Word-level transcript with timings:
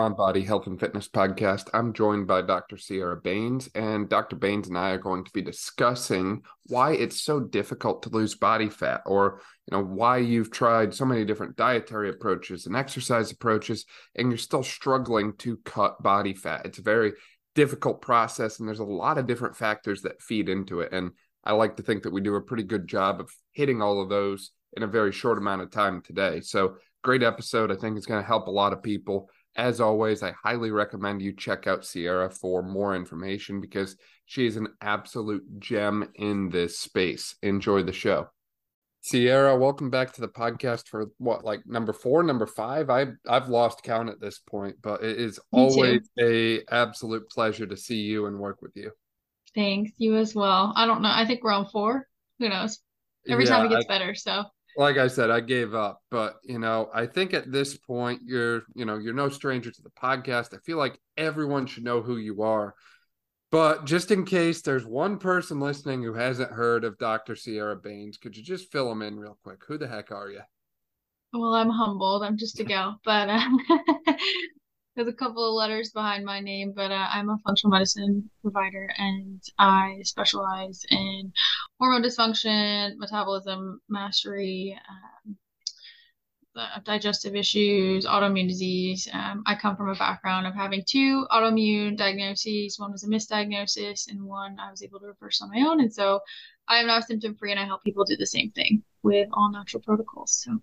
On 0.00 0.14
Body 0.14 0.42
Health 0.42 0.66
and 0.66 0.80
Fitness 0.80 1.08
podcast. 1.08 1.68
I'm 1.74 1.92
joined 1.92 2.26
by 2.26 2.40
Dr. 2.40 2.78
Sierra 2.78 3.20
Bains, 3.20 3.68
and 3.74 4.08
Dr. 4.08 4.34
Bains 4.34 4.66
and 4.66 4.78
I 4.78 4.90
are 4.90 4.98
going 4.98 5.24
to 5.24 5.30
be 5.32 5.42
discussing 5.42 6.42
why 6.66 6.92
it's 6.92 7.20
so 7.20 7.38
difficult 7.38 8.02
to 8.02 8.08
lose 8.08 8.34
body 8.34 8.70
fat, 8.70 9.02
or 9.04 9.42
you 9.66 9.76
know 9.76 9.84
why 9.84 10.18
you've 10.18 10.50
tried 10.50 10.94
so 10.94 11.04
many 11.04 11.26
different 11.26 11.56
dietary 11.56 12.08
approaches 12.08 12.66
and 12.66 12.74
exercise 12.74 13.30
approaches, 13.30 13.84
and 14.16 14.30
you're 14.30 14.38
still 14.38 14.62
struggling 14.62 15.34
to 15.38 15.58
cut 15.58 16.02
body 16.02 16.32
fat. 16.32 16.64
It's 16.64 16.78
a 16.78 16.82
very 16.82 17.12
difficult 17.54 18.00
process, 18.00 18.58
and 18.58 18.66
there's 18.66 18.78
a 18.78 18.84
lot 18.84 19.18
of 19.18 19.26
different 19.26 19.56
factors 19.56 20.02
that 20.02 20.22
feed 20.22 20.48
into 20.48 20.80
it. 20.80 20.92
And 20.92 21.10
I 21.44 21.52
like 21.52 21.76
to 21.76 21.82
think 21.82 22.04
that 22.04 22.12
we 22.12 22.22
do 22.22 22.36
a 22.36 22.42
pretty 22.42 22.64
good 22.64 22.88
job 22.88 23.20
of 23.20 23.30
hitting 23.52 23.82
all 23.82 24.00
of 24.00 24.08
those 24.08 24.52
in 24.76 24.82
a 24.82 24.86
very 24.86 25.12
short 25.12 25.36
amount 25.36 25.62
of 25.62 25.70
time 25.70 26.00
today. 26.00 26.40
So 26.40 26.76
great 27.02 27.22
episode. 27.22 27.70
I 27.70 27.76
think 27.76 27.96
it's 27.96 28.06
going 28.06 28.22
to 28.22 28.26
help 28.26 28.46
a 28.46 28.52
lot 28.52 28.72
of 28.72 28.82
people. 28.82 29.28
As 29.60 29.78
always, 29.78 30.22
I 30.22 30.32
highly 30.42 30.70
recommend 30.70 31.20
you 31.20 31.34
check 31.34 31.66
out 31.66 31.84
Sierra 31.84 32.30
for 32.30 32.62
more 32.62 32.96
information 32.96 33.60
because 33.60 33.94
she 34.24 34.46
is 34.46 34.56
an 34.56 34.68
absolute 34.80 35.44
gem 35.58 36.08
in 36.14 36.48
this 36.48 36.78
space. 36.78 37.34
Enjoy 37.42 37.82
the 37.82 37.92
show. 37.92 38.30
Sierra, 39.02 39.54
welcome 39.54 39.90
back 39.90 40.14
to 40.14 40.22
the 40.22 40.28
podcast 40.28 40.88
for 40.88 41.10
what, 41.18 41.44
like 41.44 41.60
number 41.66 41.92
four, 41.92 42.22
number 42.22 42.46
five? 42.46 42.88
I've 42.88 43.12
I've 43.28 43.50
lost 43.50 43.82
count 43.82 44.08
at 44.08 44.18
this 44.18 44.38
point, 44.38 44.76
but 44.80 45.04
it 45.04 45.18
is 45.18 45.38
Me 45.52 45.60
always 45.60 46.08
too. 46.18 46.62
a 46.70 46.74
absolute 46.74 47.28
pleasure 47.28 47.66
to 47.66 47.76
see 47.76 48.00
you 48.00 48.24
and 48.24 48.38
work 48.38 48.62
with 48.62 48.72
you. 48.76 48.92
Thanks, 49.54 49.92
you 49.98 50.16
as 50.16 50.34
well. 50.34 50.72
I 50.74 50.86
don't 50.86 51.02
know. 51.02 51.12
I 51.12 51.26
think 51.26 51.44
we're 51.44 51.52
on 51.52 51.66
four. 51.66 52.08
Who 52.38 52.48
knows? 52.48 52.78
Every 53.28 53.44
yeah, 53.44 53.50
time 53.50 53.66
it 53.66 53.68
gets 53.68 53.84
I, 53.90 53.98
better. 53.98 54.14
So 54.14 54.44
like 54.76 54.96
I 54.96 55.08
said, 55.08 55.30
I 55.30 55.40
gave 55.40 55.74
up. 55.74 56.02
But 56.10 56.36
you 56.44 56.58
know, 56.58 56.90
I 56.92 57.06
think 57.06 57.34
at 57.34 57.50
this 57.50 57.76
point 57.76 58.22
you're, 58.24 58.62
you 58.74 58.84
know, 58.84 58.98
you're 58.98 59.14
no 59.14 59.28
stranger 59.28 59.70
to 59.70 59.82
the 59.82 59.90
podcast. 59.90 60.54
I 60.54 60.58
feel 60.58 60.78
like 60.78 60.98
everyone 61.16 61.66
should 61.66 61.84
know 61.84 62.00
who 62.00 62.16
you 62.16 62.42
are. 62.42 62.74
But 63.50 63.84
just 63.84 64.12
in 64.12 64.24
case 64.24 64.62
there's 64.62 64.86
one 64.86 65.18
person 65.18 65.58
listening 65.58 66.02
who 66.02 66.14
hasn't 66.14 66.52
heard 66.52 66.84
of 66.84 66.98
Dr. 66.98 67.34
Sierra 67.34 67.74
Bains, 67.74 68.16
could 68.16 68.36
you 68.36 68.44
just 68.44 68.70
fill 68.70 68.88
them 68.88 69.02
in 69.02 69.18
real 69.18 69.38
quick? 69.42 69.60
Who 69.66 69.76
the 69.76 69.88
heck 69.88 70.12
are 70.12 70.30
you? 70.30 70.40
Well, 71.32 71.54
I'm 71.54 71.70
humbled. 71.70 72.22
I'm 72.22 72.36
just 72.36 72.60
a 72.60 72.64
gal, 72.64 73.00
but 73.04 73.28
uh, 73.28 73.40
there's 75.00 75.14
a 75.14 75.16
couple 75.16 75.48
of 75.48 75.54
letters 75.54 75.92
behind 75.92 76.26
my 76.26 76.40
name, 76.40 76.74
but 76.76 76.90
uh, 76.90 77.08
I'm 77.10 77.30
a 77.30 77.38
functional 77.38 77.72
medicine 77.72 78.28
provider 78.42 78.92
and 78.98 79.42
I 79.58 80.00
specialize 80.02 80.84
in 80.90 81.32
hormone 81.78 82.02
dysfunction, 82.02 82.98
metabolism 82.98 83.80
mastery, 83.88 84.78
um, 85.26 85.36
digestive 86.84 87.34
issues, 87.34 88.04
autoimmune 88.04 88.46
disease. 88.48 89.08
Um, 89.10 89.42
I 89.46 89.54
come 89.54 89.74
from 89.74 89.88
a 89.88 89.94
background 89.94 90.46
of 90.46 90.54
having 90.54 90.82
two 90.86 91.26
autoimmune 91.30 91.96
diagnoses. 91.96 92.78
One 92.78 92.92
was 92.92 93.02
a 93.02 93.08
misdiagnosis, 93.08 94.10
and 94.10 94.22
one 94.22 94.58
I 94.60 94.70
was 94.70 94.82
able 94.82 95.00
to 95.00 95.06
reverse 95.06 95.40
on 95.40 95.48
my 95.48 95.66
own. 95.66 95.80
And 95.80 95.94
so 95.94 96.20
I 96.68 96.76
am 96.76 96.88
now 96.88 97.00
symptom 97.00 97.36
free, 97.36 97.52
and 97.52 97.60
I 97.60 97.64
help 97.64 97.82
people 97.84 98.04
do 98.04 98.18
the 98.18 98.26
same 98.26 98.50
thing 98.50 98.82
with 99.02 99.28
all 99.32 99.50
natural 99.50 99.82
protocols. 99.82 100.44
So 100.44 100.58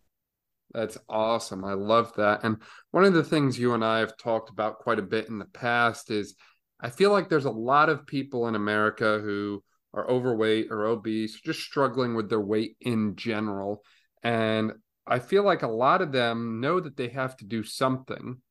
that's 0.73 0.97
awesome. 1.07 1.63
I 1.63 1.73
love 1.73 2.11
that. 2.17 2.43
And 2.43 2.57
one 2.91 3.05
of 3.05 3.13
the 3.13 3.23
things 3.23 3.57
you 3.57 3.73
and 3.73 3.83
I 3.83 3.99
have 3.99 4.17
talked 4.17 4.49
about 4.49 4.79
quite 4.79 4.99
a 4.99 5.03
bit 5.03 5.29
in 5.29 5.39
the 5.39 5.45
past 5.45 6.11
is 6.11 6.35
I 6.79 6.89
feel 6.89 7.11
like 7.11 7.29
there's 7.29 7.45
a 7.45 7.51
lot 7.51 7.89
of 7.89 8.05
people 8.05 8.47
in 8.47 8.55
America 8.55 9.19
who 9.19 9.63
are 9.93 10.09
overweight 10.09 10.67
or 10.69 10.85
obese, 10.85 11.39
just 11.39 11.61
struggling 11.61 12.15
with 12.15 12.29
their 12.29 12.41
weight 12.41 12.75
in 12.81 13.15
general. 13.15 13.83
And 14.23 14.73
I 15.07 15.19
feel 15.19 15.43
like 15.43 15.63
a 15.63 15.67
lot 15.67 16.01
of 16.01 16.11
them 16.11 16.59
know 16.59 16.79
that 16.79 16.97
they 16.97 17.07
have 17.09 17.37
to 17.37 17.45
do 17.45 17.63
something 17.63 18.41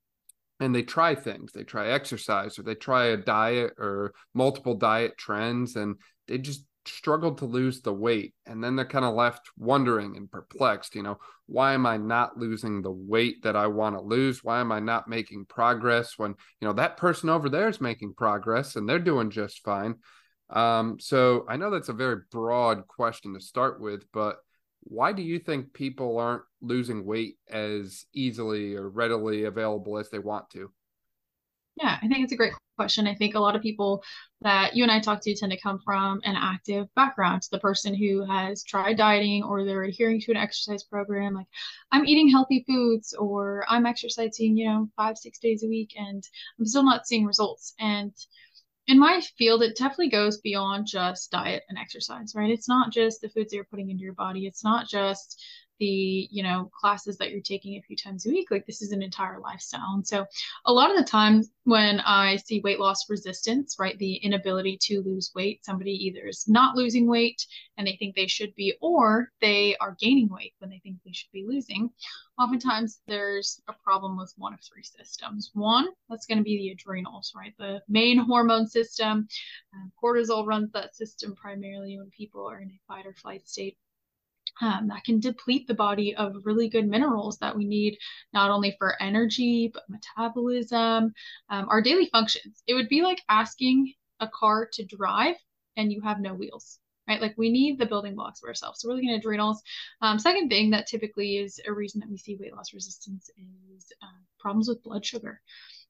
and 0.59 0.75
they 0.75 0.83
try 0.83 1.15
things. 1.15 1.53
They 1.53 1.65
try 1.65 1.89
exercise 1.89 2.59
or 2.59 2.63
they 2.63 2.75
try 2.75 3.07
a 3.07 3.17
diet 3.17 3.75
or 3.79 4.15
multiple 4.35 4.75
diet 4.75 5.19
trends 5.19 5.77
and 5.77 5.97
they 6.27 6.39
just 6.39 6.65
struggled 6.89 7.39
to 7.39 7.45
lose 7.45 7.81
the 7.81 7.93
weight 7.93 8.35
and 8.47 8.63
then 8.63 8.77
they're 8.77 8.85
kind 8.85 9.05
of 9.05 9.15
left 9.15 9.51
wondering 9.57 10.17
and 10.17 10.31
perplexed 10.31 10.95
you 10.95 11.03
know 11.03 11.19
why 11.47 11.73
am 11.73 11.87
i 11.87 11.97
not 11.97 12.37
losing 12.37 12.83
the 12.83 12.91
weight 12.91 13.43
that 13.43 13.57
i 13.57 13.67
want 13.67 13.97
to 13.97 14.03
lose? 14.03 14.43
Why 14.43 14.61
am 14.61 14.73
i 14.73 14.81
not 14.81 15.09
making 15.09 15.47
progress 15.47 16.15
when 16.17 16.35
you 16.61 16.69
know 16.69 16.75
that 16.75 16.97
person 16.97 17.29
over 17.29 17.49
there 17.49 17.69
is 17.69 17.81
making 17.81 18.15
progress 18.15 18.77
and 18.77 18.89
they're 18.89 18.99
doing 18.99 19.31
just 19.31 19.63
fine. 19.63 19.97
Um, 20.49 20.99
so 21.01 21.45
i 21.49 21.57
know 21.57 21.71
that's 21.71 21.89
a 21.89 21.93
very 21.93 22.21
broad 22.31 22.87
question 22.87 23.35
to 23.35 23.41
start 23.41 23.81
with 23.81 24.05
but 24.13 24.37
why 24.89 25.13
do 25.13 25.23
you 25.23 25.41
think 25.41 25.73
people 25.73 26.19
aren't 26.19 26.45
losing 26.61 27.05
weight 27.05 27.39
as 27.51 28.05
easily 28.15 28.75
or 28.77 28.89
readily 28.89 29.45
available 29.45 29.99
as 29.99 30.11
they 30.11 30.21
want 30.21 30.49
to 30.51 30.71
yeah, 31.77 31.99
I 32.03 32.09
think 32.09 32.25
it's 32.25 32.33
a 32.33 32.37
great 32.37 32.55
question. 32.77 33.07
I 33.07 33.15
think 33.15 33.35
a 33.35 33.41
lot 33.41 33.55
of 33.55 33.63
people 33.63 34.03
that 34.41 34.75
you 34.75 34.83
and 34.83 34.91
I 34.91 35.01
talk 35.01 35.21
to 35.23 35.35
tend 35.35 35.53
to 35.53 35.61
come 35.61 35.79
from 35.85 36.21
an 36.25 36.35
active 36.37 36.87
background. 36.95 37.47
the 37.51 37.59
person 37.59 37.95
who 37.95 38.25
has 38.25 38.63
tried 38.63 38.97
dieting 38.97 39.43
or 39.43 39.65
they're 39.65 39.83
adhering 39.83 40.21
to 40.23 40.31
an 40.31 40.37
exercise 40.39 40.85
program, 40.85 41.35
like 41.35 41.47
I'm 41.93 42.07
eating 42.07 42.31
healthy 42.31 42.65
foods 42.67 43.15
or 43.15 43.65
I'm 43.69 43.87
exercising, 43.87 44.57
you 44.57 44.69
know, 44.69 44.89
five, 44.97 45.19
six 45.19 45.39
days 45.39 45.65
a 45.65 45.69
week 45.69 45.93
and 45.97 46.27
I'm 46.59 46.67
still 46.67 46.83
not 46.83 47.07
seeing 47.07 47.27
results. 47.27 47.75
And 47.79 48.13
in 48.87 48.99
my 48.99 49.21
field, 49.37 49.63
it 49.63 49.77
definitely 49.77 50.11
goes 50.11 50.39
beyond 50.39 50.87
just 50.87 51.31
diet 51.31 51.65
and 51.69 51.79
exercise, 51.79 52.35
right? 52.35 52.51
It's 52.51 52.69
not 52.69 52.93
just 52.93 53.21
the 53.21 53.29
foods 53.29 53.51
that 53.51 53.57
you're 53.57 53.65
putting 53.65 53.91
into 53.91 54.05
your 54.05 54.15
body. 54.15 54.47
It's 54.47 54.65
not 54.65 54.89
just 54.89 55.43
the 55.79 56.29
you 56.31 56.43
know 56.43 56.71
classes 56.79 57.17
that 57.19 57.31
you're 57.31 57.41
taking 57.41 57.77
a 57.77 57.83
few 57.83 57.97
times 57.97 58.27
a 58.27 58.31
week 58.31 58.51
like 58.51 58.67
this 58.67 58.83
is 58.83 58.93
an 58.93 59.03
entire 59.03 59.39
lifestyle. 59.41 59.95
And 59.95 60.07
so 60.07 60.27
a 60.65 60.73
lot 60.73 60.91
of 60.91 60.97
the 60.97 61.05
times 61.05 61.51
when 61.65 62.01
i 62.01 62.37
see 62.37 62.61
weight 62.61 62.79
loss 62.79 63.11
resistance 63.11 63.77
right 63.79 63.99
the 63.99 64.15
inability 64.17 64.79
to 64.81 65.03
lose 65.03 65.33
weight 65.35 65.65
somebody 65.65 65.91
either 65.91 66.27
is 66.27 66.45
not 66.47 66.77
losing 66.77 67.09
weight 67.09 67.45
and 67.77 67.87
they 67.87 67.97
think 67.97 68.15
they 68.15 68.27
should 68.27 68.55
be 68.55 68.75
or 68.81 69.31
they 69.41 69.77
are 69.81 69.97
gaining 69.99 70.29
weight 70.29 70.55
when 70.59 70.71
they 70.71 70.79
think 70.79 70.97
they 71.05 71.13
should 71.13 71.33
be 71.33 71.45
losing 71.47 71.91
oftentimes 72.39 73.01
there's 73.07 73.61
a 73.69 73.73
problem 73.73 74.17
with 74.17 74.33
one 74.37 74.53
of 74.53 74.61
three 74.61 74.83
systems. 74.83 75.51
One 75.55 75.89
that's 76.09 76.27
going 76.27 76.39
to 76.39 76.45
be 76.45 76.59
the 76.59 76.71
adrenals 76.71 77.33
right 77.35 77.55
the 77.59 77.81
main 77.89 78.19
hormone 78.19 78.67
system. 78.67 79.29
Um, 79.75 79.93
cortisol 80.03 80.47
runs 80.47 80.71
that 80.73 80.95
system 80.95 81.35
primarily 81.35 81.99
when 81.99 82.11
people 82.11 82.49
are 82.49 82.61
in 82.61 82.71
a 82.71 82.81
fight 82.87 83.07
or 83.07 83.15
flight 83.15 83.49
state 83.49 83.79
um, 84.61 84.89
that 84.89 85.05
can 85.05 85.21
deplete 85.21 85.67
the 85.67 85.75
body 85.75 86.15
of 86.15 86.35
really 86.45 86.69
good 86.69 86.87
minerals 86.89 87.39
that 87.39 87.57
we 87.57 87.65
need 87.65 87.99
not 88.33 88.51
only 88.51 88.75
for 88.79 89.01
energy 89.03 89.71
but 89.73 89.85
metabolism 89.89 91.13
um, 91.51 91.69
our 91.69 91.83
daily 91.83 92.09
functions. 92.13 92.63
It 92.67 92.75
would 92.75 92.89
be 92.89 93.03
like 93.03 93.23
asking 93.29 93.93
a 94.21 94.29
car 94.29 94.69
to 94.73 94.85
drive 94.85 95.37
and 95.77 95.93
you 95.93 96.01
have 96.03 96.21
no 96.21 96.35
wheels 96.35 96.79
right? 97.09 97.21
Like 97.21 97.35
we 97.37 97.51
need 97.51 97.79
the 97.79 97.87
building 97.87 98.15
blocks 98.15 98.41
for 98.41 98.49
ourselves. 98.49 98.81
So 98.81 98.89
we're 98.89 98.95
looking 98.95 99.11
at 99.11 99.19
adrenals. 99.19 99.63
Um, 100.03 100.19
second 100.19 100.49
thing 100.49 100.71
that 100.71 100.87
typically 100.87 101.39
is 101.39 101.61
a 101.67 101.73
reason 101.73 102.01
that 102.01 102.11
we 102.11 102.17
see 102.17 102.37
weight 102.37 102.55
loss 102.55 102.75
resistance 102.75 103.31
is 103.37 103.93
uh, 104.03 104.07
problems 104.39 104.69
with 104.69 104.83
blood 104.83 105.05
sugar 105.05 105.41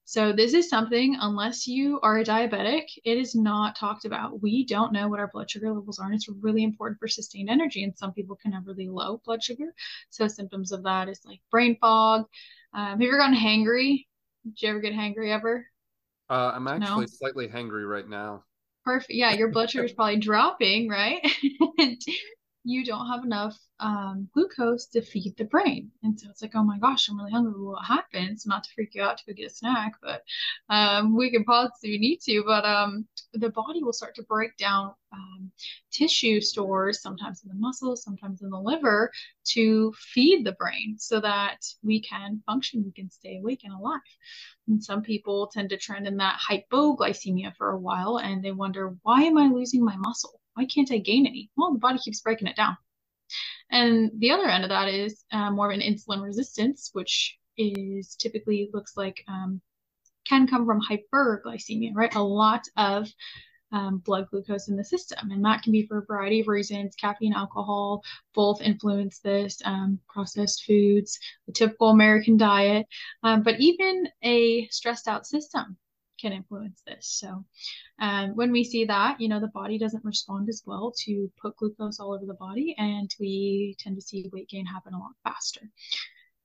so 0.08 0.32
this 0.32 0.54
is 0.54 0.70
something, 0.70 1.16
unless 1.20 1.66
you 1.66 1.98
are 2.00 2.18
a 2.18 2.24
diabetic, 2.24 2.84
it 3.04 3.18
is 3.18 3.34
not 3.34 3.74
talked 3.74 4.04
about. 4.04 4.40
We 4.40 4.64
don't 4.64 4.92
know 4.92 5.08
what 5.08 5.18
our 5.18 5.26
blood 5.26 5.50
sugar 5.50 5.72
levels 5.72 5.98
are, 5.98 6.06
and 6.06 6.14
it's 6.14 6.28
really 6.28 6.62
important 6.62 7.00
for 7.00 7.08
sustained 7.08 7.50
energy. 7.50 7.82
And 7.82 7.98
some 7.98 8.12
people 8.12 8.36
can 8.36 8.52
have 8.52 8.68
really 8.68 8.88
low 8.88 9.20
blood 9.24 9.42
sugar. 9.42 9.74
So 10.10 10.28
symptoms 10.28 10.70
of 10.70 10.84
that 10.84 11.08
is 11.08 11.20
like 11.24 11.40
brain 11.50 11.76
fog. 11.80 12.26
Um, 12.72 12.86
have 12.86 13.02
you 13.02 13.08
ever 13.08 13.18
gotten 13.18 13.34
hangry? 13.36 14.06
Did 14.44 14.62
you 14.62 14.68
ever 14.68 14.80
get 14.80 14.92
hangry 14.92 15.32
ever? 15.32 15.66
Uh, 16.30 16.52
I'm 16.54 16.68
actually 16.68 17.06
no? 17.06 17.06
slightly 17.06 17.48
hangry 17.48 17.88
right 17.88 18.08
now. 18.08 18.44
Perfect. 18.84 19.10
Yeah, 19.10 19.32
your 19.32 19.48
blood 19.48 19.72
sugar 19.72 19.86
is 19.86 19.92
probably 19.92 20.20
dropping, 20.20 20.88
right? 20.88 21.20
you 22.66 22.84
don't 22.84 23.06
have 23.06 23.22
enough 23.22 23.56
um, 23.78 24.28
glucose 24.34 24.86
to 24.86 25.00
feed 25.00 25.36
the 25.36 25.44
brain. 25.44 25.88
And 26.02 26.18
so 26.18 26.28
it's 26.28 26.42
like, 26.42 26.56
oh 26.56 26.64
my 26.64 26.78
gosh, 26.78 27.08
I'm 27.08 27.16
really 27.16 27.30
hungry. 27.30 27.52
What 27.62 27.84
happens? 27.84 28.44
Not 28.44 28.64
to 28.64 28.70
freak 28.74 28.96
you 28.96 29.04
out 29.04 29.18
to 29.18 29.24
go 29.24 29.36
get 29.36 29.52
a 29.52 29.54
snack, 29.54 29.92
but 30.02 30.22
um, 30.68 31.16
we 31.16 31.30
can 31.30 31.44
pause 31.44 31.70
if 31.80 31.88
you 31.88 32.00
need 32.00 32.18
to. 32.22 32.42
But 32.44 32.64
um, 32.64 33.06
the 33.34 33.50
body 33.50 33.84
will 33.84 33.92
start 33.92 34.16
to 34.16 34.24
break 34.24 34.56
down 34.56 34.92
um, 35.12 35.52
tissue 35.92 36.40
stores, 36.40 37.00
sometimes 37.00 37.44
in 37.44 37.50
the 37.50 37.54
muscles, 37.54 38.02
sometimes 38.02 38.42
in 38.42 38.50
the 38.50 38.58
liver, 38.58 39.12
to 39.52 39.92
feed 39.96 40.44
the 40.44 40.56
brain 40.58 40.96
so 40.98 41.20
that 41.20 41.58
we 41.84 42.02
can 42.02 42.42
function, 42.46 42.82
we 42.84 42.90
can 42.90 43.08
stay 43.12 43.38
awake 43.38 43.60
and 43.62 43.74
alive. 43.74 44.00
And 44.66 44.82
some 44.82 45.02
people 45.02 45.46
tend 45.52 45.70
to 45.70 45.76
trend 45.76 46.08
in 46.08 46.16
that 46.16 46.40
hypoglycemia 46.40 47.54
for 47.56 47.70
a 47.70 47.78
while 47.78 48.18
and 48.18 48.42
they 48.42 48.50
wonder, 48.50 48.96
why 49.02 49.22
am 49.22 49.38
I 49.38 49.46
losing 49.46 49.84
my 49.84 49.96
muscle? 49.96 50.40
Why 50.56 50.64
can't 50.64 50.90
I 50.90 50.98
gain 50.98 51.26
any? 51.26 51.50
Well, 51.56 51.72
the 51.72 51.78
body 51.78 51.98
keeps 51.98 52.20
breaking 52.20 52.48
it 52.48 52.56
down. 52.56 52.76
And 53.70 54.10
the 54.18 54.30
other 54.30 54.48
end 54.48 54.64
of 54.64 54.70
that 54.70 54.88
is 54.88 55.24
uh, 55.32 55.50
more 55.50 55.70
of 55.70 55.74
an 55.74 55.82
insulin 55.82 56.22
resistance, 56.22 56.90
which 56.92 57.36
is 57.58 58.16
typically 58.16 58.70
looks 58.72 58.96
like 58.96 59.22
um, 59.28 59.60
can 60.26 60.46
come 60.46 60.64
from 60.64 60.80
hyperglycemia, 60.80 61.92
right? 61.94 62.14
A 62.14 62.22
lot 62.22 62.62
of 62.76 63.06
um, 63.70 63.98
blood 63.98 64.28
glucose 64.30 64.68
in 64.68 64.76
the 64.76 64.84
system. 64.84 65.30
And 65.30 65.44
that 65.44 65.62
can 65.62 65.72
be 65.72 65.86
for 65.86 65.98
a 65.98 66.06
variety 66.06 66.40
of 66.40 66.48
reasons. 66.48 66.94
Caffeine, 66.94 67.34
alcohol, 67.34 68.02
both 68.34 68.62
influence 68.62 69.18
this, 69.18 69.60
um, 69.64 69.98
processed 70.08 70.64
foods, 70.64 71.18
the 71.46 71.52
typical 71.52 71.90
American 71.90 72.38
diet, 72.38 72.86
um, 73.24 73.42
but 73.42 73.60
even 73.60 74.08
a 74.22 74.68
stressed 74.68 75.06
out 75.06 75.26
system 75.26 75.76
can 76.20 76.32
influence 76.32 76.82
this. 76.86 77.06
So 77.06 77.44
um, 78.00 78.30
when 78.36 78.52
we 78.52 78.64
see 78.64 78.84
that, 78.84 79.20
you 79.20 79.28
know, 79.28 79.40
the 79.40 79.48
body 79.48 79.78
doesn't 79.78 80.04
respond 80.04 80.48
as 80.48 80.62
well 80.66 80.92
to 81.04 81.30
put 81.40 81.56
glucose 81.56 82.00
all 82.00 82.14
over 82.14 82.26
the 82.26 82.34
body, 82.34 82.74
and 82.78 83.10
we 83.20 83.76
tend 83.78 83.96
to 83.96 84.02
see 84.02 84.30
weight 84.32 84.48
gain 84.48 84.66
happen 84.66 84.94
a 84.94 84.98
lot 84.98 85.12
faster. 85.24 85.62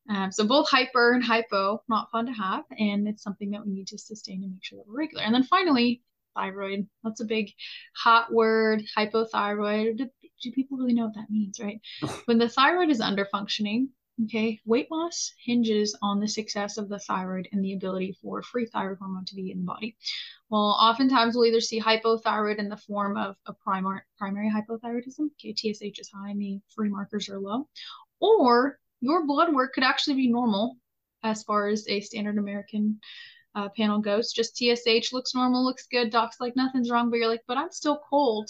Um, 0.09 0.31
so 0.31 0.45
both 0.45 0.69
hyper 0.69 1.13
and 1.13 1.23
hypo, 1.23 1.83
not 1.88 2.12
fun 2.12 2.25
to 2.25 2.33
have, 2.33 2.63
and 2.77 3.07
it's 3.07 3.23
something 3.23 3.51
that 3.51 3.65
we 3.65 3.71
need 3.71 3.88
to 3.88 3.97
sustain 3.97 4.44
and 4.44 4.51
make 4.53 4.63
sure 4.63 4.77
that 4.77 4.88
we're 4.88 5.00
regular. 5.00 5.23
And 5.23 5.33
then 5.33 5.44
finally, 5.44 6.01
thyroid. 6.35 6.88
That's 7.03 7.21
a 7.21 7.25
big 7.25 7.51
hot 7.95 8.31
word, 8.33 8.83
hypothyroid. 8.97 9.97
Do, 9.97 10.09
do 10.41 10.51
people 10.51 10.77
really 10.77 10.94
know 10.94 11.06
what 11.06 11.15
that 11.15 11.29
means, 11.29 11.59
right? 11.59 11.79
when 12.25 12.38
the 12.38 12.50
thyroid 12.50 12.89
is 12.89 13.01
under 13.01 13.25
functioning, 13.25 13.89
okay, 14.25 14.59
weight 14.65 14.89
loss 14.91 15.33
hinges 15.44 15.97
on 16.01 16.19
the 16.19 16.27
success 16.27 16.77
of 16.77 16.89
the 16.89 17.00
thyroid 17.00 17.47
and 17.51 17.63
the 17.63 17.73
ability 17.73 18.18
for 18.21 18.41
free 18.41 18.65
thyroid 18.65 18.97
hormone 19.00 19.25
to 19.25 19.35
be 19.35 19.51
in 19.51 19.59
the 19.59 19.65
body. 19.65 19.95
Well, 20.50 20.77
oftentimes 20.79 21.35
we'll 21.35 21.45
either 21.45 21.62
see 21.62 21.79
hypothyroid 21.79 22.57
in 22.57 22.69
the 22.69 22.77
form 22.77 23.18
of 23.18 23.35
a 23.45 23.53
primary 23.53 24.01
primary 24.18 24.50
hypothyroidism, 24.50 25.29
okay, 25.33 25.53
TSH 25.53 26.00
is 26.00 26.12
high 26.13 26.33
the 26.35 26.59
free 26.75 26.89
markers 26.89 27.29
are 27.29 27.39
low, 27.39 27.68
or 28.19 28.79
your 29.00 29.25
blood 29.25 29.53
work 29.53 29.73
could 29.73 29.83
actually 29.83 30.15
be 30.15 30.27
normal 30.27 30.77
as 31.23 31.44
far 31.44 31.68
as 31.68 31.88
a 31.88 32.01
standard 32.01 32.38
American 32.38 33.00
uh, 33.56 33.69
panel 33.75 34.00
goes. 34.00 34.31
Just 34.31 34.57
TSH 34.57 35.13
looks 35.13 35.35
normal, 35.35 35.63
looks 35.63 35.88
good. 35.88 36.09
Doc's 36.09 36.39
like 36.39 36.56
nothing's 36.56 36.89
wrong, 36.89 37.09
but 37.09 37.18
you're 37.18 37.27
like, 37.27 37.44
but 37.47 37.57
I'm 37.57 37.71
still 37.71 38.01
cold, 38.09 38.50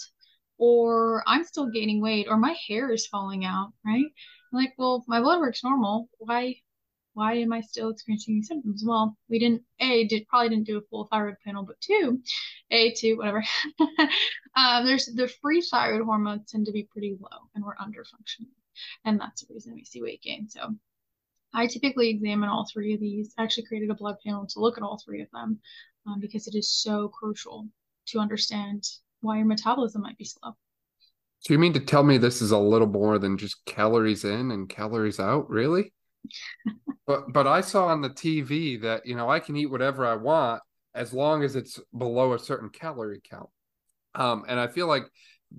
or 0.58 1.22
I'm 1.26 1.44
still 1.44 1.70
gaining 1.70 2.00
weight, 2.00 2.26
or 2.28 2.36
my 2.36 2.54
hair 2.68 2.92
is 2.92 3.06
falling 3.06 3.44
out, 3.44 3.72
right? 3.84 4.06
I'm 4.52 4.58
like, 4.58 4.74
well, 4.78 5.04
my 5.08 5.20
blood 5.20 5.40
work's 5.40 5.64
normal. 5.64 6.08
Why? 6.18 6.56
Why 7.14 7.34
am 7.34 7.52
I 7.52 7.60
still 7.60 7.90
experiencing 7.90 8.36
these 8.36 8.48
symptoms? 8.48 8.84
Well, 8.86 9.16
we 9.28 9.38
didn't 9.38 9.62
a 9.80 10.06
did 10.06 10.26
probably 10.28 10.48
didn't 10.48 10.66
do 10.66 10.78
a 10.78 10.82
full 10.82 11.08
thyroid 11.10 11.36
panel, 11.44 11.62
but 11.62 11.80
two, 11.80 12.22
a 12.70 12.92
two 12.92 13.18
whatever. 13.18 13.44
um, 14.56 14.86
there's 14.86 15.06
the 15.06 15.28
free 15.42 15.60
thyroid 15.60 16.02
hormones 16.02 16.50
tend 16.50 16.66
to 16.66 16.72
be 16.72 16.88
pretty 16.90 17.16
low, 17.20 17.38
and 17.54 17.64
we're 17.64 17.76
under 17.78 18.04
functioning 18.04 18.52
and 19.04 19.20
that's 19.20 19.42
the 19.42 19.52
reason 19.52 19.74
we 19.74 19.84
see 19.84 20.02
weight 20.02 20.22
gain. 20.22 20.48
So 20.48 20.74
I 21.54 21.66
typically 21.66 22.10
examine 22.10 22.48
all 22.48 22.66
three 22.66 22.94
of 22.94 23.00
these. 23.00 23.34
I 23.36 23.42
actually 23.42 23.66
created 23.66 23.90
a 23.90 23.94
blood 23.94 24.16
panel 24.24 24.46
to 24.46 24.60
look 24.60 24.76
at 24.78 24.84
all 24.84 25.00
three 25.04 25.22
of 25.22 25.30
them 25.32 25.60
um, 26.06 26.20
because 26.20 26.46
it 26.46 26.54
is 26.54 26.70
so 26.70 27.08
crucial 27.08 27.68
to 28.06 28.18
understand 28.18 28.84
why 29.20 29.36
your 29.36 29.46
metabolism 29.46 30.02
might 30.02 30.18
be 30.18 30.24
slow. 30.24 30.56
So 31.42 31.52
you 31.52 31.58
mean 31.58 31.72
to 31.72 31.80
tell 31.80 32.04
me 32.04 32.18
this 32.18 32.40
is 32.40 32.52
a 32.52 32.58
little 32.58 32.86
more 32.86 33.18
than 33.18 33.36
just 33.36 33.64
calories 33.64 34.24
in 34.24 34.52
and 34.52 34.68
calories 34.68 35.18
out, 35.18 35.50
really? 35.50 35.92
but 37.06 37.32
but 37.32 37.48
I 37.48 37.60
saw 37.60 37.86
on 37.86 38.00
the 38.00 38.10
TV 38.10 38.80
that 38.82 39.04
you 39.06 39.16
know 39.16 39.28
I 39.28 39.40
can 39.40 39.56
eat 39.56 39.66
whatever 39.70 40.06
I 40.06 40.14
want 40.14 40.62
as 40.94 41.12
long 41.12 41.42
as 41.42 41.56
it's 41.56 41.80
below 41.96 42.34
a 42.34 42.38
certain 42.38 42.70
calorie 42.70 43.22
count. 43.28 43.48
Um, 44.14 44.44
and 44.46 44.60
I 44.60 44.68
feel 44.68 44.86
like 44.86 45.04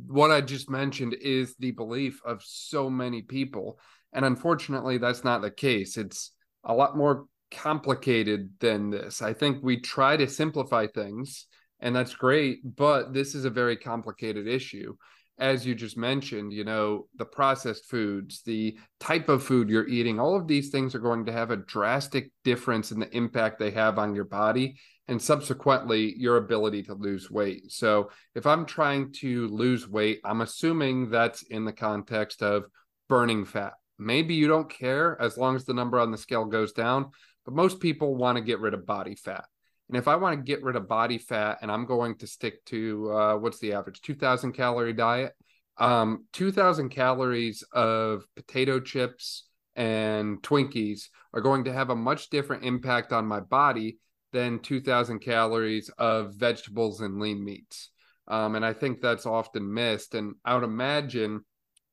what 0.08 0.32
I 0.32 0.40
just 0.40 0.70
mentioned 0.70 1.16
is 1.20 1.56
the 1.58 1.72
belief 1.72 2.22
of 2.26 2.42
so 2.44 2.90
many 2.90 3.22
people. 3.22 3.78
And 4.14 4.24
unfortunately, 4.24 5.00
that's 5.00 5.24
not 5.24 5.42
the 5.42 5.52
case. 5.52 5.98
It's 5.98 6.32
a 6.64 6.74
lot 6.74 6.96
more 6.96 7.26
complicated 7.52 8.52
than 8.60 8.90
this. 8.90 9.22
I 9.22 9.34
think 9.34 9.62
we 9.62 9.82
try 9.82 10.16
to 10.16 10.28
simplify 10.28 10.88
things, 10.88 11.48
and 11.80 11.96
that's 11.96 12.16
great, 12.16 12.60
but 12.64 13.14
this 13.14 13.36
is 13.36 13.44
a 13.44 13.50
very 13.50 13.76
complicated 13.76 14.48
issue. 14.48 14.96
As 15.40 15.66
you 15.66 15.74
just 15.74 15.98
mentioned, 15.98 16.54
you 16.54 16.64
know, 16.64 17.08
the 17.18 17.26
processed 17.26 17.90
foods, 17.90 18.44
the 18.44 18.78
type 19.00 19.30
of 19.30 19.44
food 19.44 19.68
you're 19.68 19.88
eating, 19.88 20.20
all 20.20 20.36
of 20.36 20.48
these 20.48 20.70
things 20.70 20.94
are 20.94 21.00
going 21.00 21.26
to 21.26 21.32
have 21.32 21.50
a 21.50 21.58
drastic 21.58 22.32
difference 22.44 22.92
in 22.92 23.00
the 23.00 23.16
impact 23.16 23.58
they 23.58 23.72
have 23.72 23.98
on 23.98 24.14
your 24.14 24.26
body 24.26 24.76
and 25.08 25.22
subsequently 25.22 26.16
your 26.18 26.38
ability 26.38 26.84
to 26.84 26.94
lose 26.94 27.30
weight. 27.30 27.72
So 27.72 28.12
if 28.36 28.46
I'm 28.46 28.66
trying 28.66 29.12
to 29.20 29.48
lose 29.48 29.88
weight, 29.88 30.22
I'm 30.24 30.42
assuming 30.42 31.10
that's 31.10 31.42
in 31.44 31.66
the 31.66 31.74
context 31.74 32.42
of 32.42 32.66
burning 33.10 33.44
fat. 33.44 33.74
Maybe 34.00 34.36
you 34.36 34.48
don't 34.48 34.70
care 34.70 35.20
as 35.22 35.38
long 35.38 35.56
as 35.56 35.66
the 35.66 35.74
number 35.74 36.00
on 36.00 36.12
the 36.12 36.18
scale 36.18 36.46
goes 36.46 36.74
down, 36.74 37.12
but 37.44 37.54
most 37.54 37.80
people 37.80 38.16
want 38.16 38.38
to 38.38 38.44
get 38.44 38.60
rid 38.60 38.74
of 38.74 38.86
body 38.86 39.16
fat. 39.16 39.46
And 39.90 39.98
if 39.98 40.08
I 40.08 40.16
want 40.16 40.38
to 40.38 40.44
get 40.44 40.64
rid 40.64 40.76
of 40.76 40.88
body 40.88 41.18
fat 41.18 41.60
and 41.62 41.72
I'm 41.72 41.86
going 41.86 42.18
to 42.18 42.28
stick 42.28 42.64
to 42.66 43.12
uh, 43.12 43.38
what's 43.38 43.60
the 43.60 43.74
average 43.74 44.02
2000 44.02 44.54
calorie 44.54 44.94
diet, 44.94 45.34
um, 45.78 46.26
2000 46.34 46.90
calories 46.90 47.64
of 47.74 48.26
potato 48.36 48.80
chips 48.80 49.46
and 49.76 50.42
Twinkies 50.42 51.10
are 51.34 51.42
going 51.42 51.64
to 51.66 51.74
have 51.74 51.90
a 51.90 51.96
much 51.96 52.30
different 52.30 52.64
impact 52.64 53.12
on 53.12 53.26
my 53.26 53.40
body 53.40 53.98
than 54.32 54.60
2000 54.60 55.20
calories 55.20 55.90
of 55.98 56.36
vegetables 56.36 57.02
and 57.02 57.20
lean 57.20 57.44
meats. 57.44 57.90
Um, 58.28 58.56
and 58.56 58.66
I 58.66 58.74
think 58.74 59.02
that's 59.02 59.26
often 59.26 59.74
missed. 59.74 60.16
And 60.16 60.36
I 60.46 60.56
would 60.56 60.64
imagine, 60.64 61.44